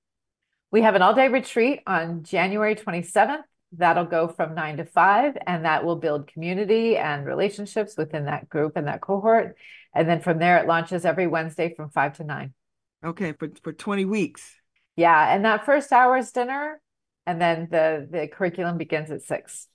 We 0.70 0.83
have 0.83 0.94
an 0.94 1.03
all-day 1.03 1.29
retreat 1.29 1.81
on 1.87 2.24
January 2.24 2.74
27th. 2.74 3.42
That'll 3.72 4.07
go 4.07 4.27
from 4.27 4.55
nine 4.55 4.79
to 4.79 4.85
five, 4.85 5.37
and 5.46 5.64
that 5.66 5.85
will 5.85 5.96
build 5.96 6.29
community 6.29 6.96
and 6.96 7.27
relationships 7.27 7.96
within 7.98 8.24
that 8.24 8.48
group 8.48 8.72
and 8.77 8.87
that 8.88 9.00
cohort. 9.03 9.57
And 9.94 10.09
then 10.09 10.20
from 10.20 10.38
there, 10.38 10.59
it 10.59 10.66
launches 10.66 11.05
every 11.05 11.27
Wednesday 11.27 11.74
from 11.74 11.90
five 11.90 12.16
to 12.16 12.24
nine. 12.24 12.55
Okay, 13.05 13.33
for 13.33 13.50
for 13.62 13.72
20 13.72 14.07
weeks. 14.07 14.57
Yeah, 14.96 15.35
and 15.35 15.44
that 15.44 15.66
first 15.66 15.92
hour 15.92 16.16
is 16.16 16.33
dinner, 16.33 16.81
and 17.27 17.40
then 17.40 17.68
the 17.70 18.09
the 18.11 18.29
curriculum 18.29 18.79
begins 18.79 19.11
at 19.11 19.22
six. 19.22 19.68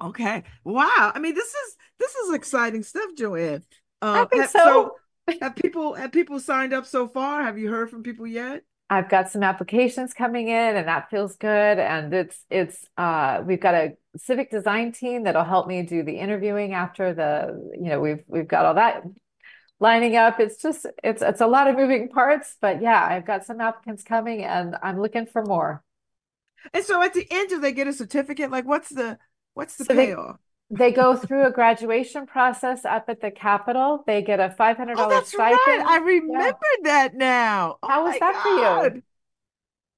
Okay. 0.00 0.44
Wow. 0.64 1.12
I 1.14 1.18
mean, 1.18 1.34
this 1.34 1.48
is 1.48 1.76
this 1.98 2.14
is 2.14 2.34
exciting 2.34 2.84
stuff, 2.84 3.10
JoAnne. 3.18 3.64
I 4.00 4.20
Uh, 4.20 4.26
think 4.26 4.48
so. 4.48 4.58
so 4.58 4.92
have 5.40 5.56
people 5.56 5.94
have 5.94 6.12
people 6.12 6.40
signed 6.40 6.72
up 6.72 6.86
so 6.86 7.08
far? 7.08 7.42
Have 7.42 7.58
you 7.58 7.70
heard 7.70 7.90
from 7.90 8.02
people 8.02 8.26
yet? 8.26 8.62
I've 8.90 9.10
got 9.10 9.30
some 9.30 9.42
applications 9.42 10.14
coming 10.14 10.48
in 10.48 10.76
and 10.76 10.88
that 10.88 11.10
feels 11.10 11.36
good. 11.36 11.78
And 11.78 12.12
it's 12.14 12.44
it's 12.50 12.86
uh 12.96 13.42
we've 13.44 13.60
got 13.60 13.74
a 13.74 13.96
civic 14.16 14.50
design 14.50 14.92
team 14.92 15.24
that'll 15.24 15.44
help 15.44 15.66
me 15.66 15.82
do 15.82 16.02
the 16.02 16.18
interviewing 16.18 16.72
after 16.72 17.12
the, 17.12 17.70
you 17.74 17.90
know, 17.90 18.00
we've 18.00 18.24
we've 18.26 18.48
got 18.48 18.64
all 18.64 18.74
that 18.74 19.02
lining 19.80 20.16
up. 20.16 20.40
It's 20.40 20.60
just 20.62 20.86
it's 21.04 21.22
it's 21.22 21.40
a 21.40 21.46
lot 21.46 21.68
of 21.68 21.76
moving 21.76 22.08
parts, 22.08 22.56
but 22.60 22.80
yeah, 22.80 23.04
I've 23.04 23.26
got 23.26 23.44
some 23.44 23.60
applicants 23.60 24.04
coming 24.04 24.42
and 24.44 24.76
I'm 24.82 25.00
looking 25.00 25.26
for 25.26 25.44
more. 25.44 25.84
And 26.72 26.84
so 26.84 27.02
at 27.02 27.14
the 27.14 27.26
end, 27.30 27.50
do 27.50 27.60
they 27.60 27.72
get 27.72 27.86
a 27.86 27.92
certificate? 27.92 28.50
Like, 28.50 28.66
what's 28.66 28.88
the 28.88 29.18
what's 29.54 29.76
the 29.76 29.84
payoff? 29.84 30.38
They 30.70 30.92
go 30.92 31.16
through 31.16 31.46
a 31.46 31.50
graduation 31.52 32.26
process 32.26 32.84
up 32.84 33.08
at 33.08 33.20
the 33.20 33.30
Capitol. 33.30 34.04
They 34.06 34.22
get 34.22 34.40
a 34.40 34.50
Oh, 34.50 34.50
$500 34.50 34.96
oh, 34.96 35.08
that's 35.08 35.34
right. 35.34 35.58
I 35.84 36.00
stipend. 36.00 36.02
Yeah. 36.28 36.52
remember 36.52 36.66
that 36.84 37.14
now. 37.14 37.78
Oh 37.82 37.88
How 37.88 38.04
was 38.04 38.18
that 38.18 38.36
for 38.36 38.48
you? 38.50 39.02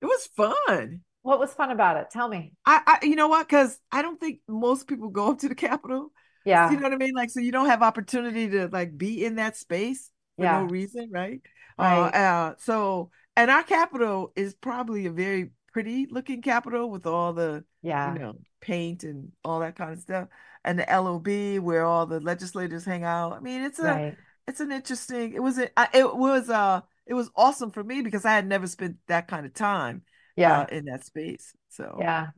It 0.02 0.06
was 0.06 0.26
fun. 0.26 1.02
What 1.22 1.38
was 1.38 1.52
fun 1.54 1.70
about 1.70 1.96
it? 1.96 2.10
Tell 2.10 2.28
me. 2.28 2.54
I, 2.64 2.98
I 3.02 3.06
you 3.06 3.16
know 3.16 3.28
what? 3.28 3.46
Because 3.48 3.78
I 3.90 4.02
don't 4.02 4.18
think 4.20 4.40
most 4.48 4.86
people 4.86 5.08
go 5.08 5.30
up 5.32 5.38
to 5.40 5.48
the 5.48 5.54
Capitol. 5.54 6.12
Yeah. 6.44 6.70
You 6.70 6.76
know 6.76 6.84
what 6.84 6.92
I 6.92 6.96
mean? 6.96 7.14
Like, 7.14 7.30
so 7.30 7.40
you 7.40 7.52
don't 7.52 7.66
have 7.66 7.82
opportunity 7.82 8.48
to 8.50 8.68
like 8.68 8.96
be 8.96 9.24
in 9.24 9.36
that 9.36 9.56
space 9.56 10.10
for 10.36 10.46
no 10.46 10.62
reason, 10.64 11.10
right? 11.12 11.40
Uh, 11.78 11.82
Right. 11.82 12.14
uh, 12.14 12.54
so, 12.58 13.10
and 13.36 13.50
our 13.50 13.62
Capitol 13.62 14.32
is 14.36 14.54
probably 14.54 15.06
a 15.06 15.10
very 15.12 15.50
pretty 15.72 16.06
looking 16.10 16.42
Capitol 16.42 16.90
with 16.90 17.06
all 17.06 17.32
the, 17.32 17.64
yeah. 17.82 18.14
you 18.14 18.18
know, 18.18 18.34
paint 18.60 19.04
and 19.04 19.32
all 19.44 19.60
that 19.60 19.76
kind 19.76 19.92
of 19.92 20.00
stuff, 20.00 20.28
and 20.64 20.78
the 20.78 20.88
LOB 20.90 21.58
where 21.58 21.84
all 21.84 22.06
the 22.06 22.20
legislators 22.20 22.84
hang 22.84 23.04
out. 23.04 23.32
I 23.34 23.40
mean, 23.40 23.62
it's 23.62 23.78
a, 23.78 24.02
Right. 24.02 24.16
it's 24.46 24.60
an 24.60 24.72
interesting. 24.72 25.32
It 25.34 25.42
was 25.42 25.58
a, 25.58 25.70
I- 25.78 25.88
it 25.94 26.16
was 26.16 26.50
uh, 26.50 26.82
it 27.06 27.14
was 27.14 27.30
awesome 27.36 27.70
for 27.70 27.84
me 27.84 28.02
because 28.02 28.24
I 28.24 28.32
had 28.32 28.46
never 28.46 28.66
spent 28.66 28.96
that 29.08 29.28
kind 29.28 29.46
of 29.46 29.54
time 29.54 30.02
uh 30.42 30.64
Yeah. 30.64 30.66
in 30.70 30.86
that 30.86 31.04
space. 31.04 31.54
So. 31.68 32.00
Yeah. 32.00 32.28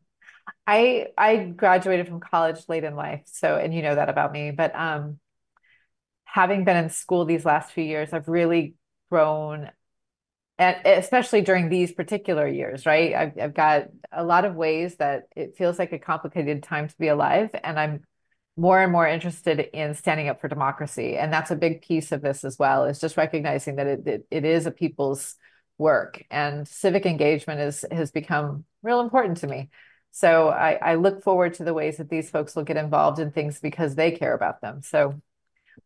I 0.67 1.09
I 1.19 1.37
graduated 1.39 2.09
from 2.09 2.21
college 2.21 2.59
late 2.69 2.85
in 2.85 2.97
life, 2.97 3.23
so 3.27 3.57
and 3.57 3.75
you 3.75 3.83
know 3.83 3.95
that 3.95 4.09
about 4.09 4.33
me, 4.33 4.51
but 4.53 4.75
um 4.77 5.21
having 6.25 6.65
been 6.65 6.77
in 6.77 6.91
school 6.91 7.25
these 7.25 7.45
last 7.45 7.73
few 7.73 7.85
years, 7.85 8.13
I've 8.13 8.29
really 8.29 8.75
grown 9.11 9.71
and 10.59 10.77
especially 10.87 11.43
during 11.43 11.69
these 11.71 11.93
particular 11.93 12.49
years, 12.49 12.87
right? 12.87 13.15
I've 13.15 13.39
I've 13.41 13.55
got 13.55 13.89
a 14.13 14.25
lot 14.25 14.45
of 14.45 14.57
ways 14.57 14.97
that 14.97 15.25
it 15.37 15.57
feels 15.57 15.79
like 15.79 15.93
a 15.93 15.99
complicated 16.01 16.63
time 16.63 16.89
to 16.89 16.97
be 16.99 17.09
alive, 17.09 17.51
and 17.65 17.79
I'm 17.81 18.05
more 18.57 18.81
and 18.81 18.93
more 18.93 19.07
interested 19.07 19.61
in 19.73 19.95
standing 19.95 20.29
up 20.29 20.41
for 20.41 20.49
democracy. 20.49 21.17
And 21.17 21.33
that's 21.33 21.51
a 21.51 21.57
big 21.57 21.83
piece 21.83 22.13
of 22.13 22.21
this 22.21 22.45
as 22.45 22.59
well, 22.59 22.85
is 22.85 23.01
just 23.01 23.17
recognizing 23.17 23.77
that 23.77 23.87
it 23.87 24.07
it, 24.07 24.27
it 24.31 24.45
is 24.45 24.67
a 24.67 24.71
people's 24.71 25.37
work 25.79 26.25
and 26.31 26.69
civic 26.69 27.07
engagement 27.07 27.61
is 27.61 27.85
has 27.91 28.11
become 28.11 28.65
real 28.83 29.01
important 29.01 29.39
to 29.39 29.47
me. 29.47 29.71
So 30.11 30.49
I, 30.49 30.73
I 30.75 30.95
look 30.97 31.23
forward 31.23 31.55
to 31.55 31.65
the 31.65 31.73
ways 31.73 31.97
that 31.97 32.11
these 32.11 32.29
folks 32.29 32.55
will 32.55 32.65
get 32.65 32.77
involved 32.77 33.19
in 33.19 33.33
things 33.33 33.59
because 33.59 33.95
they 33.95 34.11
care 34.11 34.35
about 34.35 34.61
them. 34.61 34.83
So 34.83 35.21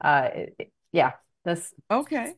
uh, 0.01 0.29
it, 0.35 0.73
yeah, 0.91 1.13
this 1.45 1.73
Okay. 1.91 2.35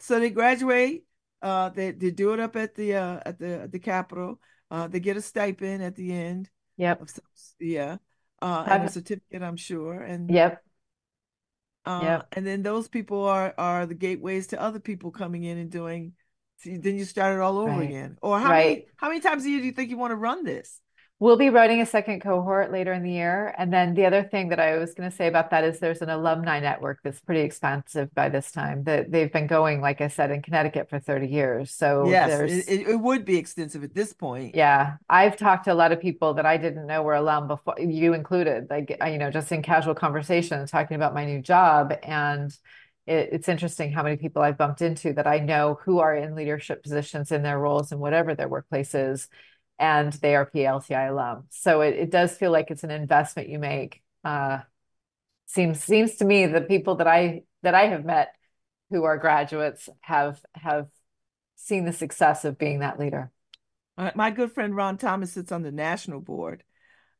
So 0.00 0.18
they 0.18 0.30
graduate. 0.30 1.04
Uh, 1.40 1.68
they 1.68 1.92
they 1.92 2.10
do 2.10 2.32
it 2.32 2.40
up 2.40 2.56
at 2.56 2.74
the 2.74 2.96
uh 2.96 3.20
at 3.24 3.38
the 3.38 3.62
at 3.62 3.72
the 3.72 3.78
Capitol. 3.78 4.40
Uh, 4.70 4.88
they 4.88 5.00
get 5.00 5.16
a 5.16 5.22
stipend 5.22 5.82
at 5.82 5.94
the 5.94 6.12
end 6.12 6.50
yep, 6.76 7.00
of 7.00 7.10
yeah. 7.60 7.98
Uh, 8.40 8.64
and 8.68 8.84
a 8.84 8.88
certificate, 8.88 9.42
I'm 9.42 9.56
sure. 9.56 10.00
And 10.00 10.30
yep, 10.30 10.62
uh, 11.84 12.00
yep, 12.02 12.26
and 12.32 12.46
then 12.46 12.62
those 12.62 12.88
people 12.88 13.24
are 13.24 13.54
are 13.58 13.86
the 13.86 13.94
gateways 13.94 14.48
to 14.48 14.60
other 14.60 14.80
people 14.80 15.10
coming 15.10 15.44
in 15.44 15.58
and 15.58 15.70
doing. 15.70 16.12
See, 16.58 16.76
then 16.76 16.96
you 16.96 17.04
start 17.04 17.36
it 17.36 17.40
all 17.40 17.58
over 17.58 17.70
right, 17.70 17.88
again. 17.88 18.18
Or 18.22 18.38
how 18.38 18.50
right. 18.50 18.66
many 18.66 18.86
how 18.96 19.08
many 19.08 19.20
times 19.20 19.44
a 19.44 19.50
year 19.50 19.60
do 19.60 19.66
you 19.66 19.72
think 19.72 19.90
you 19.90 19.98
want 19.98 20.12
to 20.12 20.16
run 20.16 20.44
this? 20.44 20.80
We'll 21.20 21.36
be 21.36 21.50
running 21.50 21.80
a 21.80 21.86
second 21.86 22.20
cohort 22.20 22.70
later 22.70 22.92
in 22.92 23.02
the 23.02 23.10
year. 23.10 23.52
And 23.58 23.72
then 23.72 23.94
the 23.94 24.06
other 24.06 24.22
thing 24.22 24.50
that 24.50 24.60
I 24.60 24.78
was 24.78 24.94
going 24.94 25.10
to 25.10 25.16
say 25.16 25.26
about 25.26 25.50
that 25.50 25.64
is 25.64 25.80
there's 25.80 26.00
an 26.00 26.10
alumni 26.10 26.60
network 26.60 27.00
that's 27.02 27.20
pretty 27.20 27.40
expansive 27.40 28.14
by 28.14 28.28
this 28.28 28.52
time. 28.52 28.84
That 28.84 29.10
they've 29.10 29.32
been 29.32 29.48
going, 29.48 29.80
like 29.80 30.00
I 30.00 30.06
said, 30.08 30.30
in 30.30 30.42
Connecticut 30.42 30.88
for 30.88 31.00
30 31.00 31.26
years. 31.26 31.72
So 31.72 32.08
Yes, 32.08 32.28
it, 32.28 32.38
there's 32.38 32.52
it, 32.68 32.88
it 32.88 33.00
would 33.00 33.24
be 33.24 33.36
extensive 33.36 33.82
at 33.82 33.94
this 33.94 34.12
point. 34.12 34.54
Yeah, 34.54 34.94
I've 35.08 35.36
talked 35.36 35.64
to 35.64 35.72
a 35.72 35.74
lot 35.74 35.90
of 35.90 36.00
people 36.00 36.34
that 36.34 36.46
I 36.46 36.56
didn't 36.56 36.86
know 36.86 37.02
were 37.02 37.16
alum 37.16 37.48
before, 37.48 37.74
you 37.80 38.14
included, 38.14 38.68
like, 38.70 38.96
you 39.04 39.18
know, 39.18 39.32
just 39.32 39.50
in 39.50 39.60
casual 39.62 39.96
conversations, 39.96 40.70
talking 40.70 40.94
about 40.94 41.14
my 41.14 41.24
new 41.24 41.42
job. 41.42 41.94
And 42.04 42.56
it, 43.08 43.30
it's 43.32 43.48
interesting 43.48 43.90
how 43.90 44.04
many 44.04 44.16
people 44.16 44.42
I've 44.42 44.58
bumped 44.58 44.82
into 44.82 45.14
that 45.14 45.26
I 45.26 45.40
know 45.40 45.78
who 45.84 45.98
are 45.98 46.14
in 46.14 46.36
leadership 46.36 46.82
positions 46.84 47.32
in 47.32 47.42
their 47.42 47.58
roles 47.58 47.90
and 47.90 48.00
whatever 48.00 48.36
their 48.36 48.48
workplace 48.48 48.94
is, 48.94 49.28
and 49.78 50.12
they 50.14 50.34
are 50.34 50.46
PLTI 50.46 51.04
alum. 51.06 51.44
So 51.50 51.80
it, 51.82 51.94
it 51.94 52.10
does 52.10 52.36
feel 52.36 52.50
like 52.50 52.70
it's 52.70 52.84
an 52.84 52.90
investment 52.90 53.48
you 53.48 53.58
make. 53.58 54.02
Uh, 54.24 54.60
seems 55.46 55.82
seems 55.82 56.16
to 56.16 56.24
me 56.24 56.46
the 56.46 56.60
people 56.60 56.96
that 56.96 57.06
I 57.08 57.42
that 57.62 57.74
I 57.74 57.86
have 57.86 58.04
met 58.04 58.34
who 58.90 59.04
are 59.04 59.18
graduates 59.18 59.88
have 60.02 60.40
have 60.54 60.88
seen 61.56 61.84
the 61.84 61.92
success 61.92 62.44
of 62.44 62.58
being 62.58 62.80
that 62.80 62.98
leader. 62.98 63.32
My, 63.96 64.12
my 64.14 64.30
good 64.30 64.52
friend 64.52 64.74
Ron 64.76 64.96
Thomas 64.98 65.32
sits 65.32 65.52
on 65.52 65.62
the 65.62 65.72
national 65.72 66.20
board, 66.20 66.62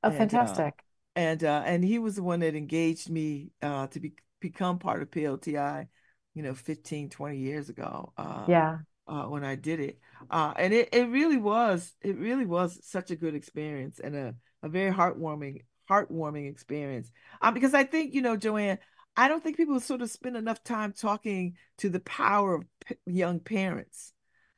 Oh, 0.03 0.11
and 0.11 0.35
uh, 0.35 0.63
fantastic. 0.65 0.85
and 1.17 1.45
uh, 1.45 1.63
and 1.67 1.85
he 1.85 1.99
was 1.99 2.17
the 2.17 2.23
one 2.23 2.41
that 2.41 2.55
engaged 2.55 3.11
me 3.11 3.53
uh, 3.63 3.89
to 3.89 4.01
be, 4.01 4.15
become 4.41 4.79
part 4.79 5.03
of 5.03 5.11
PLTI, 5.11 5.89
you 6.35 6.43
know, 6.43 6.55
15, 6.55 7.11
20 7.11 7.39
years 7.39 7.69
ago 7.71 8.13
uh, 8.17 8.47
Yeah. 8.47 8.79
Uh, 9.09 9.25
when 9.25 9.43
I 9.43 9.55
did 9.55 9.81
it. 9.81 9.99
Uh, 10.31 10.53
and 10.57 10.75
it, 10.75 10.91
it 10.93 11.09
really 11.09 11.39
was, 11.39 11.95
it 12.03 12.19
really 12.19 12.45
was 12.45 12.79
such 12.83 13.11
a 13.11 13.17
good 13.17 13.35
experience 13.35 14.01
and 14.01 14.15
a, 14.15 14.35
a 14.63 14.69
very 14.69 14.93
heartwarming, 14.93 15.63
heartwarming 15.89 16.47
experience. 16.51 17.11
Um, 17.41 17.55
because 17.55 17.73
I 17.73 17.85
think, 17.85 18.13
you 18.13 18.21
know, 18.21 18.37
JoAnne, 18.37 18.77
I 19.17 19.29
don't 19.29 19.43
think 19.43 19.57
people 19.57 19.81
sort 19.81 20.03
of 20.03 20.11
spend 20.11 20.37
enough 20.37 20.63
time 20.63 20.93
talking 20.93 21.57
to 21.79 21.89
the 21.89 22.01
power 22.01 22.57
of 22.57 22.65
p 22.87 22.97
young 23.07 23.41
parents 23.41 24.13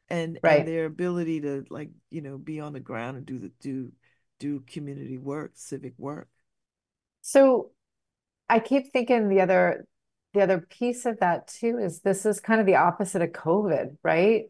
and 0.09 0.39
and 0.43 0.67
their 0.67 0.87
ability 0.87 1.43
to 1.43 1.65
like, 1.71 1.91
you 2.11 2.21
know, 2.21 2.37
be 2.37 2.59
on 2.59 2.73
the 2.73 2.81
ground 2.81 3.17
and 3.17 3.25
do 3.25 3.39
the 3.39 3.53
do 3.61 3.93
do 4.41 4.65
community 4.67 5.17
work, 5.17 5.53
civic 5.55 5.95
work. 5.97 6.29
So 7.23 7.71
I 8.49 8.59
keep 8.59 8.93
thinking 8.93 9.29
the 9.29 9.43
other 9.43 9.87
the 10.33 10.43
other 10.43 10.61
piece 10.61 11.07
of 11.07 11.21
that 11.21 11.49
too 11.49 11.79
is 11.79 12.01
this 12.01 12.25
is 12.25 12.41
kind 12.41 12.61
of 12.61 12.67
the 12.67 12.77
opposite 12.77 13.23
of 13.23 13.31
COVID, 13.31 13.97
right? 14.03 14.45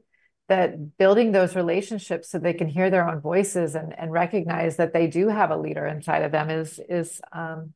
That 0.49 0.99
building 0.99 1.33
those 1.33 1.55
relationships 1.55 2.31
so 2.31 2.38
they 2.38 2.53
can 2.53 2.69
hear 2.69 2.90
their 2.90 3.09
own 3.09 3.21
voices 3.21 3.75
and 3.75 3.97
and 3.99 4.11
recognize 4.12 4.77
that 4.77 4.93
they 4.93 5.07
do 5.07 5.29
have 5.29 5.51
a 5.51 5.57
leader 5.57 5.87
inside 5.87 6.23
of 6.23 6.33
them 6.33 6.51
is 6.51 6.81
is 6.88 7.21
um 7.33 7.73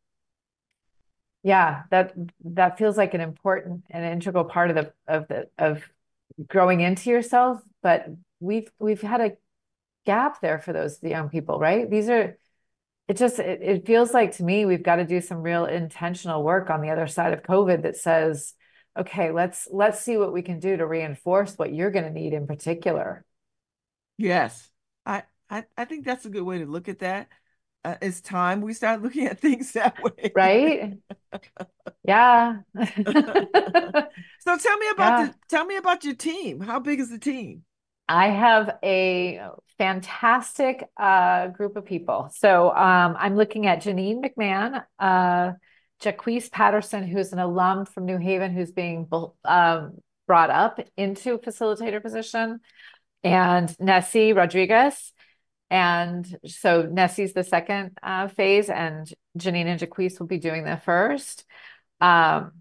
yeah, 1.44 1.82
that 1.90 2.14
that 2.44 2.78
feels 2.78 2.96
like 2.96 3.12
an 3.12 3.20
important 3.20 3.84
and 3.90 4.04
integral 4.04 4.44
part 4.44 4.70
of 4.70 4.76
the 4.76 4.92
of 5.06 5.28
the 5.28 5.48
of 5.58 5.88
growing 6.48 6.80
into 6.80 7.10
yourself. 7.10 7.60
But 7.82 8.06
we've 8.40 8.70
we've 8.78 9.02
had 9.02 9.20
a 9.20 9.36
gap 10.06 10.40
there 10.40 10.58
for 10.58 10.72
those 10.72 11.02
young 11.02 11.28
people, 11.28 11.58
right? 11.58 11.88
These 11.88 12.08
are 12.08 12.38
it 13.08 13.16
just 13.16 13.38
it, 13.38 13.62
it 13.62 13.86
feels 13.86 14.12
like 14.14 14.32
to 14.36 14.44
me 14.44 14.64
we've 14.64 14.82
got 14.82 14.96
to 14.96 15.04
do 15.04 15.20
some 15.20 15.42
real 15.42 15.66
intentional 15.66 16.42
work 16.42 16.70
on 16.70 16.80
the 16.80 16.90
other 16.90 17.06
side 17.06 17.32
of 17.32 17.42
COVID 17.42 17.82
that 17.82 17.96
says, 17.96 18.54
okay, 18.98 19.30
let's 19.30 19.68
let's 19.70 20.00
see 20.00 20.16
what 20.16 20.32
we 20.32 20.42
can 20.42 20.58
do 20.60 20.76
to 20.76 20.86
reinforce 20.86 21.54
what 21.56 21.72
you're 21.74 21.90
going 21.90 22.04
to 22.04 22.10
need 22.10 22.32
in 22.32 22.46
particular. 22.46 23.24
Yes. 24.16 24.70
I, 25.06 25.22
I 25.50 25.64
I 25.76 25.84
think 25.84 26.04
that's 26.04 26.24
a 26.24 26.30
good 26.30 26.42
way 26.42 26.58
to 26.58 26.66
look 26.66 26.88
at 26.88 27.00
that. 27.00 27.28
Uh, 27.84 27.96
it's 28.00 28.20
time 28.20 28.60
we 28.62 28.72
start 28.72 29.02
looking 29.02 29.26
at 29.26 29.40
things 29.40 29.72
that 29.72 29.96
way. 30.02 30.32
Right? 30.34 30.98
Yeah. 32.04 32.60
So 34.40 34.56
tell 34.58 34.76
me 34.78 34.88
about 34.90 35.16
Yeah. 35.16 35.26
the 35.28 35.34
tell 35.48 35.64
me 35.64 35.76
about 35.76 36.04
your 36.04 36.14
team. 36.14 36.60
How 36.60 36.78
big 36.80 37.00
is 37.00 37.10
the 37.10 37.18
team? 37.18 37.64
I 38.08 38.28
have 38.28 38.78
a 38.82 39.40
fantastic 39.78 40.88
uh, 40.96 41.48
group 41.48 41.76
of 41.76 41.84
people. 41.84 42.30
So 42.34 42.68
um, 42.68 43.16
I'm 43.18 43.36
looking 43.36 43.66
at 43.66 43.82
Janine 43.82 44.22
McMahon, 44.22 44.84
uh, 44.98 45.52
Jaquise 46.02 46.50
Patterson, 46.50 47.06
who's 47.06 47.32
an 47.32 47.38
alum 47.38 47.86
from 47.86 48.04
New 48.04 48.18
Haven, 48.18 48.52
who's 48.52 48.72
being 48.72 49.08
um, 49.44 49.98
brought 50.26 50.50
up 50.50 50.80
into 50.96 51.34
a 51.34 51.38
facilitator 51.38 52.02
position, 52.02 52.60
and 53.22 53.74
Nessie 53.80 54.32
Rodriguez. 54.32 55.12
And 55.70 56.26
so 56.46 56.82
Nessie's 56.82 57.32
the 57.32 57.42
second 57.42 57.96
uh, 58.02 58.28
phase, 58.28 58.68
and 58.68 59.10
Janine 59.38 59.66
and 59.66 59.80
Jaquise 59.80 60.20
will 60.20 60.26
be 60.26 60.38
doing 60.38 60.64
the 60.64 60.76
first. 60.76 61.44
Um, 62.00 62.52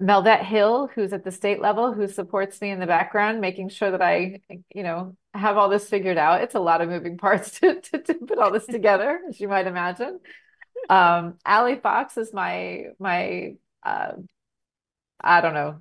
Melvette 0.00 0.46
Hill, 0.46 0.88
who's 0.94 1.12
at 1.12 1.24
the 1.24 1.30
state 1.30 1.60
level, 1.60 1.92
who 1.92 2.08
supports 2.08 2.60
me 2.60 2.70
in 2.70 2.80
the 2.80 2.86
background, 2.86 3.40
making 3.40 3.68
sure 3.68 3.90
that 3.90 4.00
I, 4.00 4.40
you 4.74 4.82
know, 4.82 5.14
have 5.34 5.58
all 5.58 5.68
this 5.68 5.88
figured 5.88 6.16
out. 6.16 6.40
It's 6.40 6.54
a 6.54 6.60
lot 6.60 6.80
of 6.80 6.88
moving 6.88 7.18
parts 7.18 7.60
to, 7.60 7.80
to, 7.80 7.98
to 7.98 8.14
put 8.14 8.38
all 8.38 8.50
this 8.50 8.66
together, 8.66 9.20
as 9.28 9.38
you 9.38 9.48
might 9.48 9.66
imagine. 9.66 10.18
Um, 10.88 11.36
Allie 11.44 11.76
Fox 11.76 12.16
is 12.16 12.32
my 12.32 12.86
my 12.98 13.56
uh, 13.82 14.12
I 15.22 15.42
don't 15.42 15.54
know, 15.54 15.80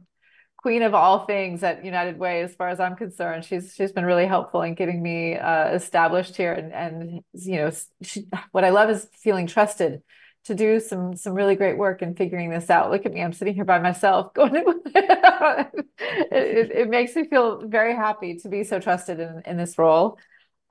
queen 0.57 0.83
of 0.83 0.93
all 0.93 1.25
things 1.25 1.63
at 1.63 1.85
United 1.85 2.19
Way, 2.19 2.41
as 2.41 2.53
far 2.53 2.67
as 2.67 2.81
I'm 2.81 2.97
concerned. 2.97 3.45
She's 3.45 3.73
she's 3.73 3.93
been 3.93 4.05
really 4.05 4.25
helpful 4.25 4.61
in 4.63 4.75
getting 4.75 5.01
me 5.01 5.37
uh, 5.37 5.69
established 5.69 6.35
here, 6.35 6.51
and 6.51 6.73
and 6.73 7.21
you 7.33 7.55
know, 7.55 7.71
she, 8.01 8.25
what 8.51 8.65
I 8.65 8.69
love 8.71 8.89
is 8.89 9.07
feeling 9.13 9.47
trusted 9.47 10.01
to 10.49 10.55
do 10.55 10.79
some 10.79 11.15
some 11.15 11.33
really 11.33 11.55
great 11.55 11.77
work 11.77 12.01
in 12.01 12.15
figuring 12.15 12.49
this 12.49 12.71
out. 12.71 12.89
Look 12.89 13.05
at 13.05 13.13
me, 13.13 13.21
I'm 13.21 13.33
sitting 13.33 13.53
here 13.53 13.65
by 13.65 13.77
myself 13.79 14.33
going 14.33 14.55
it, 14.55 15.85
it, 16.31 16.71
it 16.71 16.89
makes 16.89 17.15
me 17.15 17.25
feel 17.25 17.67
very 17.67 17.95
happy 17.95 18.37
to 18.37 18.49
be 18.49 18.63
so 18.63 18.79
trusted 18.79 19.19
in, 19.19 19.43
in 19.45 19.57
this 19.57 19.77
role. 19.77 20.17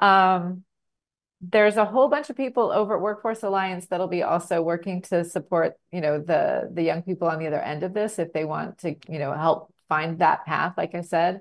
Um, 0.00 0.64
there's 1.40 1.76
a 1.76 1.84
whole 1.84 2.08
bunch 2.08 2.28
of 2.28 2.36
people 2.36 2.72
over 2.72 2.96
at 2.96 3.00
Workforce 3.00 3.44
Alliance 3.44 3.86
that'll 3.86 4.08
be 4.08 4.24
also 4.24 4.60
working 4.62 5.02
to 5.02 5.24
support, 5.24 5.74
you 5.92 6.00
know, 6.00 6.18
the 6.20 6.68
the 6.72 6.82
young 6.82 7.02
people 7.02 7.28
on 7.28 7.38
the 7.38 7.46
other 7.46 7.60
end 7.60 7.84
of 7.84 7.94
this 7.94 8.18
if 8.18 8.32
they 8.32 8.44
want 8.44 8.78
to, 8.78 8.96
you 9.08 9.20
know, 9.20 9.32
help 9.32 9.72
find 9.88 10.18
that 10.18 10.44
path, 10.44 10.74
like 10.76 10.96
I 10.96 11.02
said. 11.02 11.40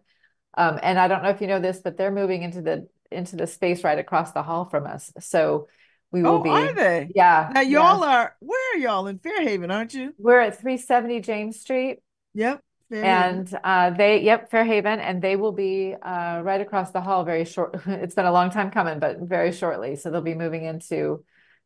Um, 0.54 0.80
and 0.84 1.00
I 1.00 1.08
don't 1.08 1.24
know 1.24 1.30
if 1.30 1.42
you 1.42 1.48
know 1.48 1.60
this, 1.60 1.80
but 1.84 1.98
they're 1.98 2.12
moving 2.12 2.44
into 2.44 2.62
the 2.62 2.88
into 3.12 3.36
the 3.36 3.48
space 3.48 3.84
right 3.84 3.98
across 3.98 4.32
the 4.32 4.44
hall 4.44 4.66
from 4.66 4.86
us. 4.86 5.12
So 5.20 5.70
we 6.12 6.24
will 6.24 6.36
Oh, 6.36 6.40
be, 6.44 6.50
are 6.50 6.74
they? 6.74 7.10
yeah, 7.16 7.50
Now 7.54 7.62
y'all 7.62 8.04
are 8.04 8.36
where 8.40 8.74
are 8.76 8.78
y'all 8.78 9.08
in 9.08 9.20
Fairhaven, 9.20 9.72
aren't 9.72 9.94
you? 9.94 10.14
We're 10.18 10.40
at 10.40 10.60
370 10.60 11.20
James 11.22 11.60
Street. 11.60 12.00
Yep. 12.34 12.62
Fairhaven. 12.90 13.38
And 13.40 13.60
uh, 13.64 13.90
they, 13.92 14.22
yep, 14.22 14.50
Fairhaven, 14.50 15.00
and 15.00 15.22
they 15.22 15.36
will 15.36 15.52
be 15.52 15.94
uh, 16.02 16.42
right 16.44 16.62
across 16.62 16.92
the 16.92 17.02
hall 17.02 17.24
very 17.26 17.44
short. 17.46 17.82
It's 17.86 18.16
been 18.16 18.26
a 18.26 18.32
long 18.32 18.50
time 18.52 18.72
coming, 18.72 19.00
but 19.00 19.20
very 19.20 19.52
shortly. 19.52 19.96
So 19.98 20.10
they'll 20.10 20.22
be 20.22 20.36
moving 20.36 20.64
into 20.64 21.24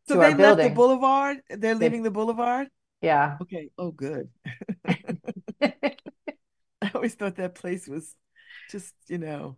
so 0.08 0.18
they 0.18 0.34
left 0.34 0.60
the 0.60 0.70
boulevard. 0.70 1.38
They're 1.50 1.58
They- 1.76 1.76
leaving 1.76 2.02
the 2.04 2.10
boulevard. 2.12 2.68
Yeah. 3.02 3.38
Okay. 3.42 3.70
Oh, 3.78 3.92
good. 3.92 4.30
I 5.62 6.92
always 6.96 7.14
thought 7.14 7.36
that 7.36 7.54
place 7.56 7.88
was 7.88 8.16
just, 8.72 8.94
you 9.08 9.20
know, 9.20 9.58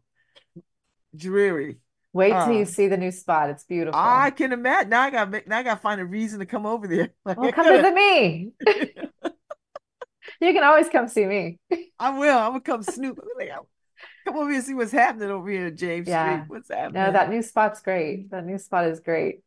dreary. 1.16 1.78
Wait 2.14 2.42
till 2.42 2.54
you 2.54 2.62
Uh, 2.62 2.66
see 2.66 2.88
the 2.88 2.98
new 2.98 3.12
spot. 3.12 3.50
It's 3.50 3.64
beautiful. 3.64 4.00
I 4.00 4.32
can 4.32 4.52
imagine. 4.54 4.90
Now 4.90 5.02
I 5.02 5.10
got 5.10 5.48
now 5.48 5.58
I 5.60 5.64
got 5.64 5.76
to 5.76 5.82
find 5.82 6.00
a 6.00 6.06
reason 6.06 6.40
to 6.40 6.46
come 6.46 6.66
over 6.66 6.88
there. 6.88 7.10
Like, 7.26 7.38
Well, 7.38 7.52
come 7.52 7.68
visit 7.68 7.94
me. 7.94 8.52
You 10.40 10.54
can 10.54 10.64
always 10.64 10.90
come 10.90 11.08
see 11.08 11.26
me. 11.26 11.60
I 12.00 12.18
will. 12.18 12.38
I'm 12.38 12.52
gonna 12.52 12.62
come 12.62 12.84
snoop. 12.84 13.20
Like, 13.38 13.50
come 14.26 14.38
over 14.38 14.50
here 14.50 14.58
and 14.58 14.66
see 14.66 14.74
what's 14.74 14.92
happening 14.92 15.30
over 15.30 15.50
here 15.50 15.68
at 15.68 15.76
James 15.76 16.08
Yeah. 16.08 16.38
Street. 16.38 16.46
What's 16.48 16.70
happening? 16.70 17.02
No, 17.02 17.12
that 17.12 17.30
new 17.30 17.42
spot's 17.42 17.82
great. 17.82 18.30
That 18.32 18.46
new 18.46 18.58
spot 18.58 18.86
is 18.88 19.00
great. 19.00 19.44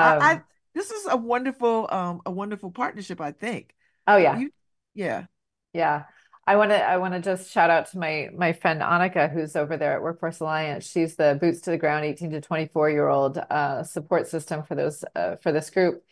I, 0.00 0.14
I 0.20 0.34
Um, 0.34 0.44
this 0.74 0.90
is 0.90 1.06
a 1.06 1.16
wonderful 1.16 1.88
um 1.90 2.20
a 2.26 2.30
wonderful 2.30 2.70
partnership, 2.70 3.20
I 3.20 3.32
think. 3.32 3.74
oh 4.06 4.16
yeah. 4.16 4.34
You 4.38 4.50
yeah. 4.94 5.26
Yeah. 5.72 6.04
I 6.46 6.56
want 6.56 6.70
to 6.72 6.76
I 6.82 6.98
want 6.98 7.14
to 7.14 7.20
just 7.20 7.50
shout 7.50 7.70
out 7.70 7.86
to 7.90 7.98
my 7.98 8.28
my 8.36 8.52
friend 8.52 8.82
Annika 8.82 9.32
who's 9.32 9.56
over 9.56 9.76
there 9.76 9.94
at 9.94 10.02
Workforce 10.02 10.40
Alliance. 10.40 10.86
She's 10.88 11.16
the 11.16 11.38
boots 11.40 11.62
to 11.62 11.70
the 11.70 11.78
ground 11.78 12.04
18 12.04 12.30
to 12.32 12.40
24 12.40 12.90
year 12.90 13.08
old 13.08 13.38
uh, 13.38 13.82
support 13.82 14.28
system 14.28 14.62
for 14.62 14.74
those 14.74 15.04
uh, 15.16 15.36
for 15.36 15.52
this 15.52 15.70
group. 15.70 16.02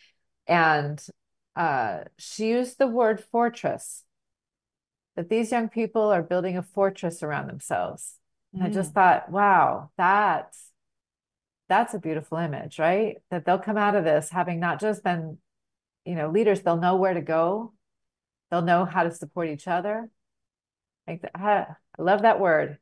And 0.47 1.05
uh, 1.55 2.05
she 2.17 2.49
used 2.49 2.79
the 2.79 2.87
word 2.87 3.23
fortress. 3.31 4.05
That 5.17 5.29
these 5.29 5.53
young 5.53 5.69
people 5.69 6.03
are 6.11 6.23
building 6.23 6.57
a 6.57 6.63
fortress 6.63 7.23
around 7.23 7.49
themselves. 7.49 8.19
And 8.55 8.63
I 8.63 8.71
just 8.71 8.93
Mm. 8.93 8.95
thought, 8.95 9.31
wow, 9.31 9.91
that's 9.99 10.71
that's 11.69 11.95
a 11.95 11.99
beautiful 11.99 12.39
image, 12.39 12.79
right? 12.79 13.17
That 13.31 13.45
they'll 13.45 13.59
come 13.59 13.77
out 13.79 13.95
of 13.97 14.05
this 14.05 14.31
having 14.31 14.61
not 14.61 14.81
just 14.81 15.03
been, 15.05 15.39
you 16.05 16.15
know, 16.15 16.31
leaders, 16.31 16.63
they'll 16.63 16.77
know 16.79 16.97
where 16.97 17.15
to 17.15 17.21
go. 17.23 17.75
They'll 18.51 18.63
know 18.63 18.85
how 18.85 19.05
to 19.05 19.11
support 19.11 19.49
each 19.49 19.69
other. 19.69 20.11
Like 21.07 21.23
that, 21.23 21.33
ah, 21.35 21.77
I 21.99 22.03
love 22.03 22.23
that 22.23 22.41
word. 22.41 22.79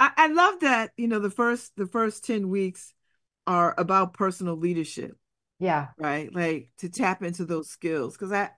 I, 0.00 0.10
I 0.16 0.26
love 0.28 0.60
that, 0.60 0.92
you 0.96 1.08
know, 1.08 1.18
the 1.18 1.30
first 1.30 1.72
the 1.76 1.86
first 1.86 2.24
10 2.24 2.48
weeks 2.48 2.94
are 3.46 3.74
about 3.78 4.14
personal 4.14 4.56
leadership, 4.56 5.16
Yeah. 5.58 5.88
right? 5.98 6.34
Like 6.34 6.70
to 6.78 6.88
tap 6.90 7.22
into 7.22 7.44
those 7.46 7.70
skills. 7.70 8.14
Because 8.14 8.32
I, 8.32 8.50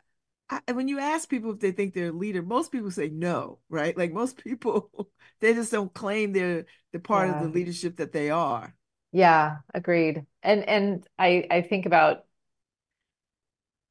I 0.50 0.72
when 0.72 0.88
you 0.88 1.00
ask 1.00 1.28
people 1.28 1.52
if 1.52 1.60
they 1.60 1.72
think 1.72 1.94
they're 1.94 2.08
a 2.10 2.12
leader, 2.12 2.42
most 2.42 2.72
people 2.72 2.90
say 2.92 3.10
no, 3.10 3.60
right? 3.70 3.96
Like 3.96 4.12
most 4.12 4.38
people, 4.38 4.90
they 5.40 5.54
just 5.54 5.72
don't 5.72 5.94
claim 5.94 6.32
they're 6.32 6.66
the 6.92 7.00
part 7.00 7.30
of 7.30 7.38
the 7.38 7.48
leadership 7.48 7.98
that 7.98 8.12
they 8.12 8.30
are. 8.30 8.74
Yeah, 9.12 9.58
agreed. 9.74 10.26
And 10.42 10.64
and 10.68 11.06
I 11.18 11.46
I 11.50 11.62
think 11.62 11.86
about 11.86 12.26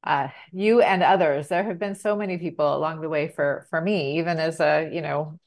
uh 0.04 0.30
you 0.52 0.82
and 0.82 1.04
others. 1.04 1.48
There 1.50 1.64
have 1.64 1.80
been 1.80 1.96
so 1.96 2.16
many 2.16 2.38
people 2.38 2.76
along 2.76 3.02
the 3.02 3.10
way 3.10 3.28
for 3.30 3.68
for 3.70 3.82
me, 3.82 4.18
even 4.20 4.40
as 4.40 4.60
a, 4.60 4.90
you 4.92 5.02
know, 5.02 5.40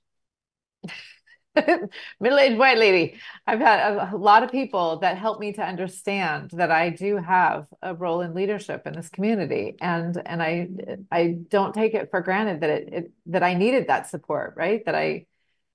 middle-aged 2.20 2.58
white 2.58 2.78
lady. 2.78 3.18
I've 3.46 3.60
had 3.60 4.12
a, 4.12 4.16
lot 4.16 4.42
of 4.42 4.50
people 4.50 4.98
that 5.00 5.18
help 5.18 5.38
me 5.38 5.52
to 5.54 5.62
understand 5.62 6.50
that 6.52 6.70
I 6.70 6.90
do 6.90 7.16
have 7.16 7.66
a 7.82 7.94
role 7.94 8.22
in 8.22 8.34
leadership 8.34 8.86
in 8.86 8.94
this 8.94 9.10
community. 9.10 9.76
And 9.80 10.20
and 10.24 10.42
I 10.42 10.68
I 11.10 11.38
don't 11.48 11.74
take 11.74 11.94
it 11.94 12.10
for 12.10 12.20
granted 12.22 12.60
that 12.60 12.70
it, 12.70 12.88
it 12.92 13.12
that 13.26 13.42
I 13.42 13.54
needed 13.54 13.88
that 13.88 14.08
support, 14.08 14.54
right? 14.56 14.84
That 14.86 14.94
I 14.94 15.26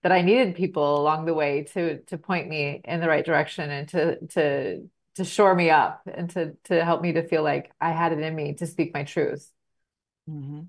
that 0.04 0.12
I 0.12 0.22
needed 0.22 0.56
people 0.56 1.00
along 1.00 1.26
the 1.26 1.34
way 1.34 1.64
to 1.74 2.00
to 2.04 2.18
point 2.18 2.48
me 2.48 2.82
in 2.84 3.00
the 3.00 3.08
right 3.08 3.26
direction 3.26 3.70
and 3.70 3.88
to 3.90 4.26
to 4.28 4.90
to 5.18 5.26
shore 5.26 5.56
me 5.56 5.70
up 5.72 6.02
and 6.14 6.30
to 6.32 6.56
to 6.66 6.84
help 6.86 7.02
me 7.02 7.14
to 7.14 7.28
feel 7.28 7.44
like 7.44 7.72
I 7.82 7.92
had 7.92 8.14
it 8.14 8.20
in 8.20 8.36
me 8.36 8.56
to 8.56 8.68
speak 8.68 8.94
my 8.94 9.04
truth. 9.04 9.52
hmm 10.28 10.62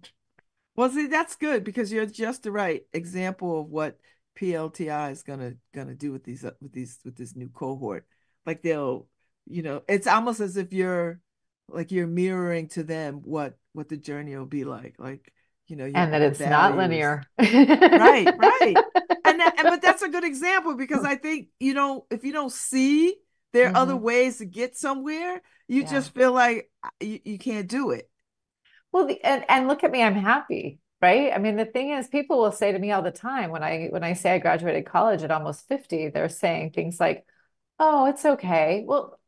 Well, 0.77 0.91
see, 0.91 1.07
that's 1.07 1.37
good 1.37 1.65
because 1.65 1.93
you're 1.93 2.07
just 2.07 2.43
the 2.45 2.53
right 2.53 2.85
example 2.93 3.61
of 3.63 3.69
what 3.71 3.99
PLTI 4.37 5.11
is 5.13 5.23
gonna 5.25 5.55
gonna 5.75 5.95
do 5.97 6.13
with 6.13 6.25
these 6.25 6.45
uh, 6.45 6.53
with 6.63 6.73
these 6.73 7.01
with 7.05 7.17
this 7.17 7.37
new 7.37 7.49
cohort. 7.51 8.07
Like 8.47 8.63
they'll, 8.63 9.09
you 9.47 9.63
know, 9.63 9.83
it's 9.89 10.07
almost 10.09 10.41
as 10.41 10.57
if 10.59 10.73
you're 10.73 11.21
like 11.69 11.93
you're 11.93 12.07
mirroring 12.09 12.69
to 12.71 12.85
them 12.85 13.17
what 13.25 13.59
what 13.75 13.89
the 13.91 13.97
journey 13.99 14.37
will 14.37 14.47
be 14.47 14.65
like. 14.65 14.97
Like, 14.99 15.33
you 15.69 15.77
know, 15.77 15.87
And 15.95 16.13
that 16.13 16.23
it's 16.23 16.47
not 16.47 16.77
linear. 16.77 17.29
Right, 17.95 18.33
right. 18.37 18.85
And 19.25 19.41
that, 19.41 19.55
and 19.59 19.69
but 19.69 19.83
that's 19.83 20.03
a 20.03 20.09
good 20.09 20.25
example 20.25 20.75
because 20.77 21.05
I 21.05 21.17
think, 21.17 21.49
you 21.61 21.75
know, 21.75 22.07
if 22.11 22.25
you 22.25 22.33
don't 22.33 22.53
see 22.53 23.17
there 23.53 23.69
are 23.69 23.77
other 23.77 23.97
Mhm. 23.97 24.03
ways 24.03 24.39
to 24.39 24.47
get 24.47 24.77
somewhere, 24.77 25.43
you 25.69 25.83
Yeah. 25.83 25.85
just 25.85 26.15
feel 26.15 26.33
like 26.33 26.71
uh, 26.83 26.91
you, 27.01 27.21
you 27.25 27.39
can't 27.39 27.69
do 27.69 27.91
it. 27.91 28.11
Well, 28.93 29.07
the, 29.07 29.23
and 29.25 29.45
and 29.49 29.69
look 29.69 29.85
at 29.85 29.91
me, 29.91 30.03
I'm 30.03 30.15
happy, 30.15 30.81
right? 31.03 31.33
I 31.33 31.39
mean, 31.39 31.57
the 31.57 31.65
thing 31.67 31.91
is, 31.91 32.09
people 32.09 32.39
will 32.41 32.53
say 32.53 32.73
to 32.73 32.79
me 32.79 32.93
all 32.93 33.03
the 33.03 33.11
time 33.11 33.51
when 33.51 33.63
I 33.63 33.89
when 33.89 34.05
I 34.05 34.15
say 34.15 34.33
I 34.35 34.39
graduated 34.39 34.87
college 34.87 35.23
at 35.23 35.31
almost 35.31 35.69
50, 35.69 36.09
they're 36.09 36.29
saying 36.29 36.73
things 36.73 36.99
like, 37.01 37.27
"Oh, 37.79 38.07
it's 38.07 38.25
okay." 38.25 38.85
Well, 38.87 39.19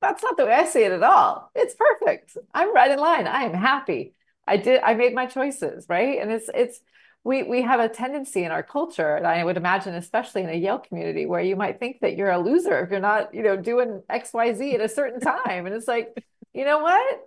that's 0.00 0.22
not 0.22 0.36
the 0.36 0.46
way 0.46 0.52
I 0.52 0.64
see 0.64 0.82
it 0.82 0.92
at 0.92 1.02
all. 1.02 1.50
It's 1.54 1.74
perfect. 1.74 2.36
I'm 2.54 2.74
right 2.74 2.90
in 2.90 2.98
line. 2.98 3.26
I 3.26 3.42
am 3.42 3.54
happy. 3.54 4.14
I 4.46 4.56
did, 4.56 4.80
I 4.82 4.94
made 4.94 5.14
my 5.14 5.26
choices, 5.26 5.86
right? 5.88 6.18
And 6.20 6.32
it's 6.32 6.48
it's 6.54 6.80
we 7.24 7.42
we 7.42 7.62
have 7.62 7.80
a 7.80 7.88
tendency 7.88 8.44
in 8.44 8.50
our 8.50 8.62
culture, 8.62 9.16
and 9.16 9.26
I 9.26 9.44
would 9.44 9.56
imagine, 9.56 9.94
especially 9.94 10.42
in 10.42 10.48
a 10.48 10.54
Yale 10.54 10.78
community, 10.78 11.26
where 11.26 11.40
you 11.40 11.56
might 11.56 11.78
think 11.78 12.00
that 12.00 12.16
you're 12.16 12.30
a 12.30 12.38
loser 12.38 12.82
if 12.82 12.90
you're 12.90 13.00
not, 13.00 13.34
you 13.34 13.42
know, 13.42 13.56
doing 13.56 14.02
XYZ 14.08 14.74
at 14.74 14.80
a 14.80 14.88
certain 14.88 15.20
time. 15.46 15.66
And 15.66 15.74
it's 15.74 15.88
like, 15.88 16.08
you 16.54 16.64
know 16.64 16.78
what? 16.78 17.20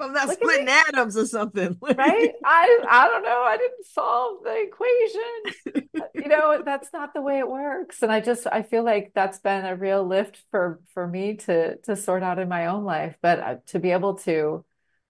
I'm 0.00 0.12
not 0.12 0.26
Look 0.28 0.38
splitting 0.38 0.68
atoms 0.68 1.16
or 1.16 1.26
something. 1.26 1.78
right? 1.82 2.32
I 2.44 2.78
I 2.88 3.08
don't 3.08 3.22
know. 3.22 3.42
I 3.42 3.56
didn't 3.56 3.86
solve 3.86 4.42
the 4.44 4.62
equation. 4.62 5.82
You 6.14 6.28
know, 6.30 6.62
that's 6.64 6.90
not 6.92 7.12
the 7.12 7.20
way 7.20 7.38
it 7.38 7.48
works. 7.48 8.02
And 8.02 8.10
I 8.10 8.20
just 8.20 8.46
I 8.46 8.62
feel 8.62 8.82
like 8.82 9.12
that's 9.14 9.40
been 9.40 9.66
a 9.66 9.76
real 9.76 10.06
lift 10.06 10.42
for 10.50 10.80
for 10.94 11.06
me 11.06 11.36
to 11.38 11.76
to 11.78 11.96
sort 11.96 12.22
out 12.22 12.38
in 12.38 12.48
my 12.48 12.66
own 12.66 12.84
life. 12.84 13.16
But 13.20 13.40
uh, 13.40 13.56
to 13.66 13.78
be 13.78 13.90
able 13.90 14.14
to, 14.18 14.64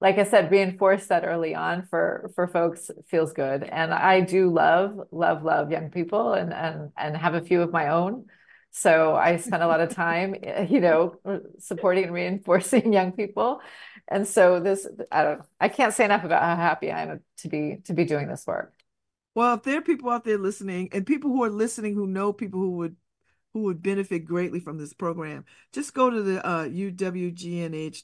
like 0.04 0.18
I 0.18 0.24
said, 0.24 0.50
reinforce 0.50 1.06
that 1.06 1.24
early 1.24 1.54
on 1.54 1.86
for 1.88 2.30
for 2.34 2.46
folks 2.46 2.90
feels 3.08 3.32
good. 3.32 3.62
And 3.62 3.90
I 3.90 4.20
do 4.20 4.50
love 4.50 5.00
love 5.10 5.42
love 5.42 5.70
young 5.70 5.90
people 5.90 6.34
and 6.34 6.52
and 6.52 6.90
and 6.94 7.16
have 7.16 7.32
a 7.32 7.40
few 7.40 7.62
of 7.62 7.72
my 7.72 7.88
own. 7.88 8.26
So 8.70 9.14
I 9.14 9.38
spend 9.38 9.62
a 9.62 9.66
lot 9.66 9.80
of 9.80 9.88
time, 9.88 10.34
you 10.68 10.80
know, 10.80 11.14
supporting 11.58 12.04
and 12.04 12.12
reinforcing 12.12 12.92
young 12.98 13.12
people. 13.12 13.62
And 14.06 14.28
so 14.28 14.60
this, 14.60 14.86
I 15.10 15.22
don't, 15.22 15.40
I 15.58 15.70
can't 15.70 15.94
say 15.94 16.04
enough 16.04 16.24
about 16.24 16.42
how 16.42 16.56
happy 16.56 16.90
I 16.90 17.04
am 17.04 17.20
to 17.38 17.48
be 17.48 17.78
to 17.86 17.94
be 17.94 18.04
doing 18.04 18.28
this 18.28 18.46
work. 18.46 18.74
Well, 19.34 19.54
if 19.54 19.62
there 19.62 19.78
are 19.78 19.82
people 19.82 20.10
out 20.10 20.24
there 20.24 20.36
listening 20.36 20.90
and 20.92 21.06
people 21.06 21.30
who 21.30 21.42
are 21.44 21.50
listening 21.50 21.94
who 21.94 22.06
know 22.06 22.30
people 22.34 22.60
who 22.60 22.72
would 22.72 22.96
who 23.54 23.62
would 23.62 23.82
benefit 23.82 24.26
greatly 24.26 24.60
from 24.60 24.76
this 24.76 24.92
program, 24.92 25.46
just 25.72 25.94
go 25.94 26.10
to 26.10 26.22
the 26.22 26.44
uh, 26.44 26.64
uwgnh.org 26.66 27.98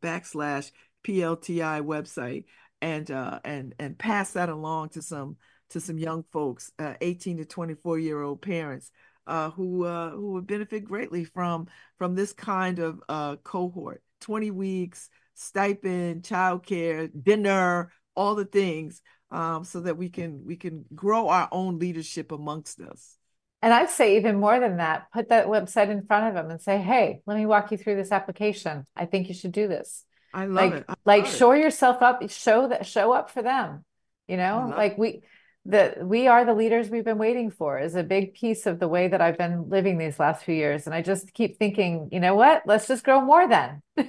backslash 0.00 0.70
PLTI 1.06 1.82
website 1.82 2.44
and 2.80 3.10
uh, 3.10 3.40
and 3.44 3.74
and 3.78 3.98
pass 3.98 4.32
that 4.32 4.48
along 4.48 4.90
to 4.90 5.02
some 5.02 5.36
to 5.70 5.80
some 5.80 5.98
young 5.98 6.24
folks, 6.32 6.72
uh, 6.78 6.94
18 7.00 7.38
to 7.38 7.44
24 7.44 7.98
year 7.98 8.22
old 8.22 8.42
parents 8.42 8.90
uh, 9.26 9.50
who 9.50 9.84
uh, 9.84 10.10
who 10.10 10.32
would 10.32 10.46
benefit 10.46 10.84
greatly 10.84 11.24
from 11.24 11.68
from 11.98 12.14
this 12.14 12.32
kind 12.32 12.78
of 12.78 13.00
uh, 13.08 13.36
cohort. 13.36 14.02
20 14.22 14.50
weeks, 14.50 15.10
stipend, 15.34 16.22
childcare, 16.22 17.10
dinner, 17.22 17.92
all 18.14 18.34
the 18.34 18.46
things 18.46 19.02
um, 19.30 19.62
so 19.62 19.80
that 19.80 19.96
we 19.96 20.08
can 20.08 20.44
we 20.44 20.56
can 20.56 20.84
grow 20.94 21.28
our 21.28 21.48
own 21.52 21.78
leadership 21.78 22.32
amongst 22.32 22.80
us. 22.80 23.18
And 23.62 23.74
I'd 23.74 23.90
say 23.90 24.16
even 24.16 24.38
more 24.38 24.58
than 24.58 24.78
that, 24.78 25.10
put 25.12 25.28
that 25.28 25.46
website 25.46 25.90
in 25.90 26.06
front 26.06 26.28
of 26.28 26.34
them 26.34 26.50
and 26.50 26.60
say, 26.60 26.78
"Hey, 26.78 27.20
let 27.26 27.36
me 27.36 27.46
walk 27.46 27.70
you 27.72 27.78
through 27.78 27.96
this 27.96 28.12
application. 28.12 28.84
I 28.96 29.04
think 29.04 29.28
you 29.28 29.34
should 29.34 29.52
do 29.52 29.68
this." 29.68 30.05
I 30.32 30.46
love 30.46 30.72
Like, 30.72 30.72
it. 30.72 30.84
I 30.88 30.94
like 31.04 31.24
love 31.24 31.34
it. 31.34 31.38
shore 31.38 31.56
yourself 31.56 32.02
up, 32.02 32.28
show 32.30 32.68
that, 32.68 32.86
show 32.86 33.12
up 33.12 33.30
for 33.30 33.42
them. 33.42 33.84
You 34.28 34.36
know, 34.36 34.72
like 34.76 34.98
we, 34.98 35.22
the 35.64 35.98
we 36.02 36.26
are 36.28 36.44
the 36.44 36.54
leaders 36.54 36.90
we've 36.90 37.04
been 37.04 37.18
waiting 37.18 37.50
for 37.50 37.78
is 37.78 37.94
a 37.94 38.02
big 38.02 38.34
piece 38.34 38.66
of 38.66 38.78
the 38.78 38.88
way 38.88 39.08
that 39.08 39.20
I've 39.20 39.38
been 39.38 39.68
living 39.68 39.98
these 39.98 40.18
last 40.18 40.44
few 40.44 40.54
years. 40.54 40.86
And 40.86 40.94
I 40.94 41.02
just 41.02 41.32
keep 41.34 41.58
thinking, 41.58 42.08
you 42.12 42.20
know 42.20 42.34
what? 42.34 42.62
Let's 42.66 42.86
just 42.88 43.04
grow 43.04 43.20
more 43.20 43.48
then. 43.48 43.82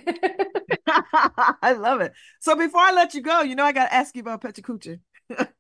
I 1.62 1.74
love 1.78 2.02
it. 2.02 2.14
So 2.40 2.56
before 2.56 2.82
I 2.82 2.92
let 2.92 3.14
you 3.14 3.22
go, 3.22 3.42
you 3.42 3.56
know 3.56 3.64
I 3.66 3.72
got 3.72 3.86
to 3.88 3.94
ask 3.94 4.16
you 4.16 4.22
about 4.22 4.42
Pecha 4.42 4.62
Kucha. 4.62 5.00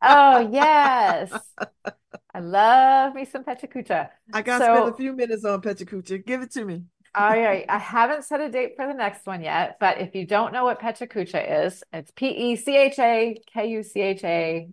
Oh, 0.01 0.49
yes. 0.51 1.31
I 2.33 2.39
love 2.39 3.15
me 3.15 3.25
some 3.25 3.43
PechaKucha. 3.43 4.09
I 4.33 4.41
got 4.41 4.59
to 4.59 4.65
so, 4.65 4.75
spend 4.75 4.87
a 4.87 4.93
few 4.93 5.13
minutes 5.13 5.43
on 5.45 5.61
PechaKucha. 5.61 6.25
Give 6.25 6.41
it 6.41 6.51
to 6.51 6.65
me. 6.65 6.83
All 7.17 7.30
right. 7.30 7.65
I 7.67 7.80
haven't 7.80 8.25
set 8.25 8.41
a 8.41 8.49
date 8.49 8.73
for 8.75 8.86
the 8.86 8.93
next 8.93 9.25
one 9.25 9.41
yet, 9.41 9.77
but 9.80 9.99
if 9.99 10.13
you 10.13 10.27
don't 10.27 10.53
know 10.53 10.65
what 10.65 10.80
PechaKucha 10.80 11.65
is, 11.65 11.84
it's 11.91 12.12
P 12.12 12.27
E 12.27 12.56
C 12.56 12.77
H 12.77 12.99
A 12.99 13.41
K 13.51 13.69
U 13.71 13.82
C 13.82 14.01
H 14.01 14.23
A, 14.23 14.69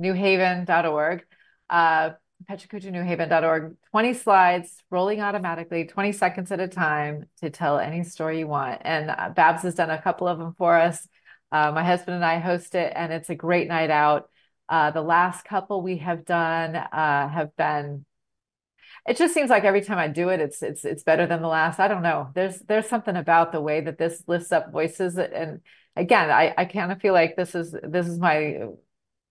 newhaven.org. 0.00 1.24
Uh, 1.68 2.10
PechaKuchaNewHaven.org. 2.48 3.76
20 3.90 4.14
slides 4.14 4.76
rolling 4.90 5.20
automatically, 5.20 5.86
20 5.86 6.12
seconds 6.12 6.52
at 6.52 6.60
a 6.60 6.68
time 6.68 7.24
to 7.40 7.50
tell 7.50 7.80
any 7.80 8.04
story 8.04 8.38
you 8.38 8.46
want. 8.46 8.82
And 8.84 9.10
uh, 9.10 9.30
Babz 9.34 9.62
has 9.62 9.74
done 9.74 9.90
a 9.90 10.00
couple 10.00 10.28
of 10.28 10.38
them 10.38 10.54
for 10.56 10.76
us. 10.78 11.08
Uh, 11.50 11.72
my 11.72 11.82
husband 11.82 12.14
and 12.14 12.24
I 12.24 12.38
host 12.38 12.76
it, 12.76 12.92
and 12.94 13.12
it's 13.12 13.30
a 13.30 13.34
great 13.34 13.66
night 13.66 13.90
out. 13.90 14.30
Uh, 14.68 14.92
the 14.92 15.02
last 15.02 15.44
couple 15.44 15.82
we 15.82 15.96
have 15.98 16.24
done 16.24 16.76
uh, 16.76 17.28
have 17.28 17.56
been. 17.56 18.04
It 19.06 19.16
just 19.18 19.34
seems 19.34 19.50
like 19.50 19.64
every 19.64 19.82
time 19.82 19.98
I 19.98 20.08
do 20.08 20.30
it, 20.30 20.40
it's 20.40 20.62
it's 20.62 20.84
it's 20.84 21.02
better 21.02 21.26
than 21.26 21.42
the 21.42 21.48
last. 21.48 21.78
I 21.78 21.88
don't 21.88 22.02
know. 22.02 22.30
There's 22.34 22.58
there's 22.60 22.88
something 22.88 23.16
about 23.16 23.52
the 23.52 23.60
way 23.60 23.80
that 23.82 23.98
this 23.98 24.22
lifts 24.26 24.50
up 24.52 24.72
voices, 24.72 25.18
and 25.18 25.60
again, 25.94 26.30
I 26.30 26.54
I 26.56 26.64
kind 26.64 26.90
of 26.90 27.00
feel 27.00 27.12
like 27.12 27.36
this 27.36 27.54
is 27.54 27.72
this 27.82 28.06
is 28.06 28.18
my 28.18 28.60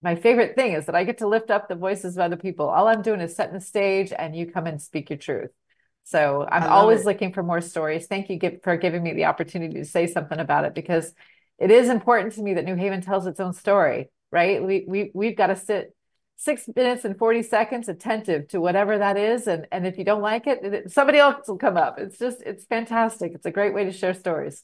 my 0.02 0.16
favorite 0.16 0.56
thing 0.56 0.74
is 0.74 0.86
that 0.86 0.96
I 0.96 1.06
get 1.06 1.20
to 1.20 1.28
lift 1.28 1.50
up 1.50 1.68
the 1.68 1.76
voices 1.76 2.18
of 2.18 2.22
other 2.22 2.36
people. 2.38 2.70
All 2.70 2.88
I'm 2.88 3.02
doing 3.02 3.22
is 3.22 3.36
setting 3.36 3.56
the 3.56 3.62
stage, 3.62 4.14
and 4.18 4.36
you 4.36 4.52
come 4.52 4.68
and 4.68 4.82
speak 4.82 5.10
your 5.10 5.18
truth. 5.20 5.52
So 6.04 6.46
I'm 6.52 6.70
always 6.70 7.02
it. 7.02 7.06
looking 7.06 7.34
for 7.34 7.44
more 7.44 7.62
stories. 7.62 8.08
Thank 8.08 8.30
you 8.30 8.60
for 8.64 8.78
giving 8.78 9.02
me 9.02 9.14
the 9.14 9.26
opportunity 9.26 9.76
to 9.76 9.86
say 9.86 10.06
something 10.08 10.40
about 10.40 10.66
it 10.66 10.76
because 10.76 11.14
it 11.58 11.72
is 11.72 11.90
important 11.90 12.34
to 12.34 12.44
me 12.44 12.56
that 12.56 12.66
New 12.66 12.76
Haven 12.76 13.02
tells 13.02 13.26
its 13.26 13.40
own 13.40 13.54
story 13.54 14.10
right? 14.34 14.64
We 14.64 14.84
we 14.88 15.12
we've 15.14 15.38
got 15.38 15.48
to 15.48 15.56
sit 15.56 15.96
six 16.44 16.68
minutes 16.76 17.06
and 17.06 17.18
40 17.18 17.44
seconds 17.44 17.88
attentive 17.88 18.48
to 18.50 18.60
whatever 18.60 18.98
that 18.98 19.18
is. 19.18 19.48
And, 19.48 19.68
and 19.72 19.88
if 19.88 19.98
you 19.98 20.04
don't 20.04 20.22
like 20.22 20.46
it, 20.46 20.92
somebody 20.92 21.18
else 21.18 21.48
will 21.48 21.58
come 21.58 21.78
up. 21.78 22.00
It's 22.00 22.18
just, 22.18 22.42
it's 22.42 22.66
fantastic. 22.66 23.34
It's 23.34 23.46
a 23.46 23.52
great 23.52 23.74
way 23.74 23.86
to 23.86 23.92
share 23.92 24.14
stories. 24.14 24.64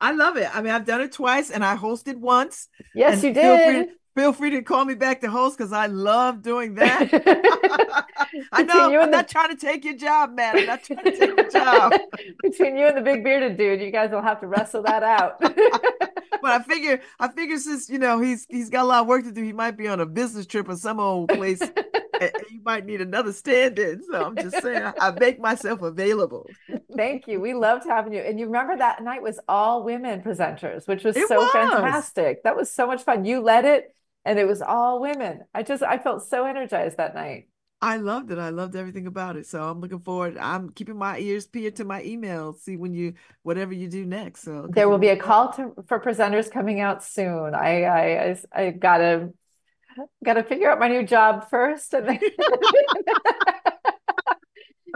I 0.00 0.12
love 0.12 0.36
it. 0.36 0.48
I 0.54 0.62
mean, 0.62 0.72
I've 0.72 0.84
done 0.84 1.00
it 1.00 1.12
twice 1.12 1.50
and 1.50 1.64
I 1.64 1.76
hosted 1.76 2.16
once. 2.16 2.68
Yes, 2.94 3.22
you 3.22 3.32
did 3.32 3.42
feel 3.42 3.84
free 3.84 3.94
to 4.16 4.62
call 4.62 4.84
me 4.84 4.94
back 4.94 5.20
to 5.20 5.30
host 5.30 5.56
because 5.56 5.72
I 5.72 5.86
love 5.86 6.42
doing 6.42 6.74
that. 6.74 7.08
I 8.52 8.62
know 8.62 8.86
I'm 8.86 9.10
the... 9.10 9.16
not 9.16 9.28
trying 9.28 9.50
to 9.50 9.56
take 9.56 9.84
your 9.84 9.96
job, 9.96 10.34
man. 10.34 10.58
I'm 10.58 10.66
not 10.66 10.84
trying 10.84 11.04
to 11.04 11.16
take 11.16 11.36
your 11.36 11.50
job. 11.50 11.92
Between 12.42 12.76
you 12.76 12.86
and 12.86 12.96
the 12.96 13.02
big 13.02 13.24
bearded 13.24 13.56
dude, 13.56 13.80
you 13.80 13.90
guys 13.90 14.10
will 14.10 14.22
have 14.22 14.40
to 14.40 14.46
wrestle 14.46 14.82
that 14.84 15.02
out. 15.02 15.40
but 15.40 16.44
I 16.44 16.62
figure, 16.62 17.00
I 17.18 17.28
figure 17.28 17.58
since 17.58 17.88
you 17.88 17.98
know 17.98 18.20
he's 18.20 18.46
he's 18.48 18.70
got 18.70 18.82
a 18.82 18.88
lot 18.88 19.00
of 19.02 19.06
work 19.06 19.24
to 19.24 19.32
do, 19.32 19.42
he 19.42 19.52
might 19.52 19.76
be 19.76 19.88
on 19.88 20.00
a 20.00 20.06
business 20.06 20.46
trip 20.46 20.68
or 20.68 20.76
some 20.76 21.00
old 21.00 21.28
place. 21.28 21.60
you 22.50 22.60
might 22.64 22.86
need 22.86 23.00
another 23.00 23.32
stand-in. 23.32 24.02
So 24.04 24.26
I'm 24.26 24.36
just 24.36 24.62
saying, 24.62 24.82
I, 24.82 24.92
I 25.00 25.10
make 25.10 25.40
myself 25.40 25.82
available. 25.82 26.48
Thank 26.96 27.26
you. 27.26 27.40
We 27.40 27.54
loved 27.54 27.84
having 27.84 28.12
you. 28.12 28.20
And 28.20 28.38
you 28.38 28.46
remember 28.46 28.76
that 28.76 29.02
night 29.02 29.22
was 29.22 29.40
all 29.48 29.82
women 29.82 30.22
presenters, 30.22 30.86
which 30.86 31.02
was 31.02 31.16
it 31.16 31.26
so 31.26 31.38
was. 31.40 31.50
fantastic. 31.50 32.44
That 32.44 32.56
was 32.56 32.70
so 32.70 32.86
much 32.86 33.02
fun. 33.02 33.24
You 33.24 33.40
led 33.40 33.64
it 33.64 33.94
and 34.24 34.38
it 34.38 34.46
was 34.46 34.62
all 34.62 35.00
women. 35.00 35.42
I 35.54 35.62
just 35.62 35.82
I 35.82 35.98
felt 35.98 36.26
so 36.26 36.44
energized 36.46 36.96
that 36.96 37.14
night. 37.14 37.48
I 37.80 37.96
loved 37.96 38.30
it. 38.30 38.38
I 38.38 38.50
loved 38.50 38.76
everything 38.76 39.08
about 39.08 39.36
it. 39.36 39.44
So 39.46 39.60
I'm 39.60 39.80
looking 39.80 39.98
forward. 39.98 40.38
I'm 40.38 40.70
keeping 40.70 40.96
my 40.96 41.18
ears 41.18 41.48
peeled 41.48 41.74
to 41.76 41.84
my 41.84 42.00
email. 42.04 42.52
See 42.52 42.76
when 42.76 42.94
you 42.94 43.14
whatever 43.42 43.74
you 43.74 43.88
do 43.88 44.06
next. 44.06 44.42
So 44.42 44.68
there 44.70 44.88
will 44.88 44.98
be 44.98 45.08
a 45.08 45.16
call 45.16 45.52
to 45.54 45.74
for 45.88 45.98
presenters 45.98 46.48
coming 46.48 46.78
out 46.80 47.02
soon. 47.02 47.56
I 47.56 47.82
I 47.82 48.30
I, 48.30 48.36
I 48.52 48.70
gotta 48.70 49.30
gotta 50.24 50.44
figure 50.44 50.70
out 50.70 50.78
my 50.78 50.86
new 50.88 51.02
job 51.04 51.50
first, 51.50 51.92
and 51.92 52.08
then 52.08 52.20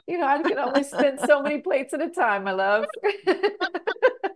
you 0.07 0.19
know 0.19 0.27
I 0.27 0.41
can 0.43 0.59
only 0.59 0.85
spin 0.85 1.19
so 1.27 1.43
many 1.43 1.59
plates 1.59 1.93
at 1.93 2.01
a 2.01 2.11
time. 2.11 2.45
My 2.45 2.53
love. 2.53 2.87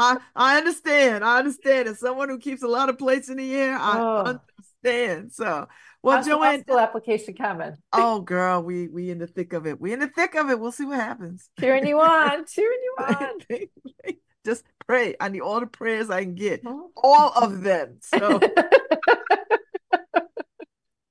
I 0.00 0.16
I 0.34 0.56
understand. 0.56 1.24
I 1.24 1.38
understand. 1.38 1.88
As 1.88 2.00
someone 2.00 2.28
who 2.30 2.38
keeps 2.38 2.62
a 2.62 2.68
lot 2.68 2.88
of 2.88 2.98
plates 2.98 3.28
in 3.28 3.36
the 3.36 3.54
air, 3.54 3.76
I 3.76 3.98
oh. 3.98 4.40
understand. 4.82 5.32
So, 5.32 5.68
well, 6.02 6.16
How's 6.16 6.26
JoAnne, 6.26 6.66
the 6.66 6.78
application 6.78 7.34
coming? 7.34 7.76
Oh, 7.92 8.20
girl, 8.20 8.62
we 8.62 8.88
we 8.88 9.10
in 9.10 9.18
the 9.18 9.26
thick 9.26 9.52
of 9.52 9.66
it. 9.66 9.78
We 9.80 9.92
in 9.92 9.98
the 10.00 10.08
thick 10.08 10.34
of 10.34 10.48
it. 10.48 10.58
We'll 10.58 10.72
see 10.72 10.86
what 10.86 10.96
happens. 10.96 11.50
Cheering 11.60 11.86
you 11.86 12.00
on. 12.00 12.46
Cheering 12.46 12.78
you 12.82 12.96
on. 13.04 14.14
Just 14.46 14.64
pray. 14.86 15.14
I 15.20 15.28
need 15.28 15.40
all 15.40 15.60
the 15.60 15.66
prayers 15.66 16.08
I 16.08 16.24
can 16.24 16.34
get. 16.34 16.62
Oh. 16.64 16.90
All 16.96 17.32
of 17.36 17.60
them. 17.60 17.98
So. 18.00 18.40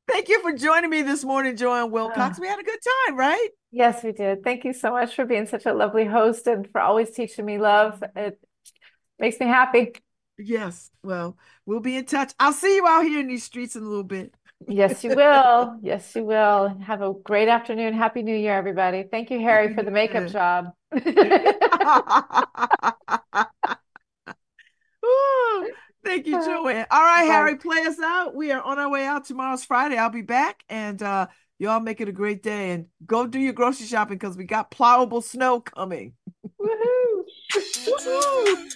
Thank 0.10 0.28
you 0.28 0.42
for 0.42 0.52
joining 0.54 0.90
me 0.90 1.04
this 1.04 1.24
morning, 1.24 1.56
JoAnne 1.56 1.92
Wilcox. 1.92 2.38
Ah. 2.40 2.42
We 2.42 2.48
had 2.48 2.60
a 2.60 2.64
good 2.64 2.80
time, 3.06 3.16
right? 3.16 3.50
Yes, 3.72 4.04
we 4.04 4.12
did. 4.12 4.44
Thank 4.44 4.66
you 4.66 4.74
so 4.74 4.90
much 4.90 5.14
for 5.16 5.24
being 5.26 5.46
such 5.46 5.68
a 5.68 5.74
lovely 5.74 6.06
host 6.06 6.48
and 6.48 6.68
for 6.72 6.82
always 6.82 7.12
teaching 7.12 7.46
me 7.46 7.60
love. 7.60 8.04
It 8.16 8.40
makes 9.20 9.40
me 9.40 9.48
happy. 9.48 9.94
Yes. 10.38 10.90
Well, 11.04 11.38
we'll 11.66 11.82
be 11.82 11.98
in 11.98 12.06
touch. 12.06 12.34
I'll 12.40 12.54
see 12.54 12.76
you 12.76 12.88
out 12.88 13.04
here 13.04 13.20
in 13.20 13.28
these 13.28 13.44
streets 13.44 13.76
in 13.76 13.84
a 13.84 13.88
little 13.88 14.04
bit. 14.04 14.34
yes, 14.68 15.04
you 15.04 15.16
will. 15.16 15.78
Yes, 15.82 16.16
you 16.16 16.24
will. 16.24 16.78
Have 16.86 17.02
a 17.02 17.14
great 17.24 17.48
afternoon. 17.50 17.94
Happy 17.94 18.24
New 18.24 18.36
Year, 18.36 18.54
everybody. 18.56 19.04
Thank 19.04 19.32
you, 19.32 19.40
Harry, 19.40 19.74
for 19.74 19.84
the 19.84 19.92
makeup 19.92 20.28
job. 20.32 20.72
Ooh, 25.06 25.72
thank 26.04 26.28
you, 26.28 26.38
JoAnne. 26.38 26.86
All 26.92 27.02
right, 27.02 27.28
Bye. 27.28 27.34
Harry, 27.34 27.58
play 27.58 27.82
us 27.84 28.00
out. 28.00 28.36
We 28.36 28.52
are 28.52 28.62
on 28.62 28.80
our 28.80 28.90
way 28.90 29.06
out. 29.06 29.26
Tomorrow's 29.26 29.64
Friday. 29.66 29.98
I'll 29.98 30.10
be 30.10 30.22
back. 30.22 30.64
And 30.70 31.02
uh, 31.02 31.28
y'all 31.58 31.80
make 31.80 32.02
it 32.02 32.10
a 32.10 32.14
great 32.14 32.44
day 32.44 32.72
and 32.72 32.86
go 33.06 33.28
do 33.28 33.40
your 33.40 33.54
grocery 33.54 33.88
shopping 33.88 34.18
because 34.18 34.38
we 34.38 34.46
got 34.46 34.72
plowable 34.72 35.24
snow 35.24 35.60
coming. 35.62 36.14
Woohoo! 36.60 37.24
Woohoo! 37.52 38.70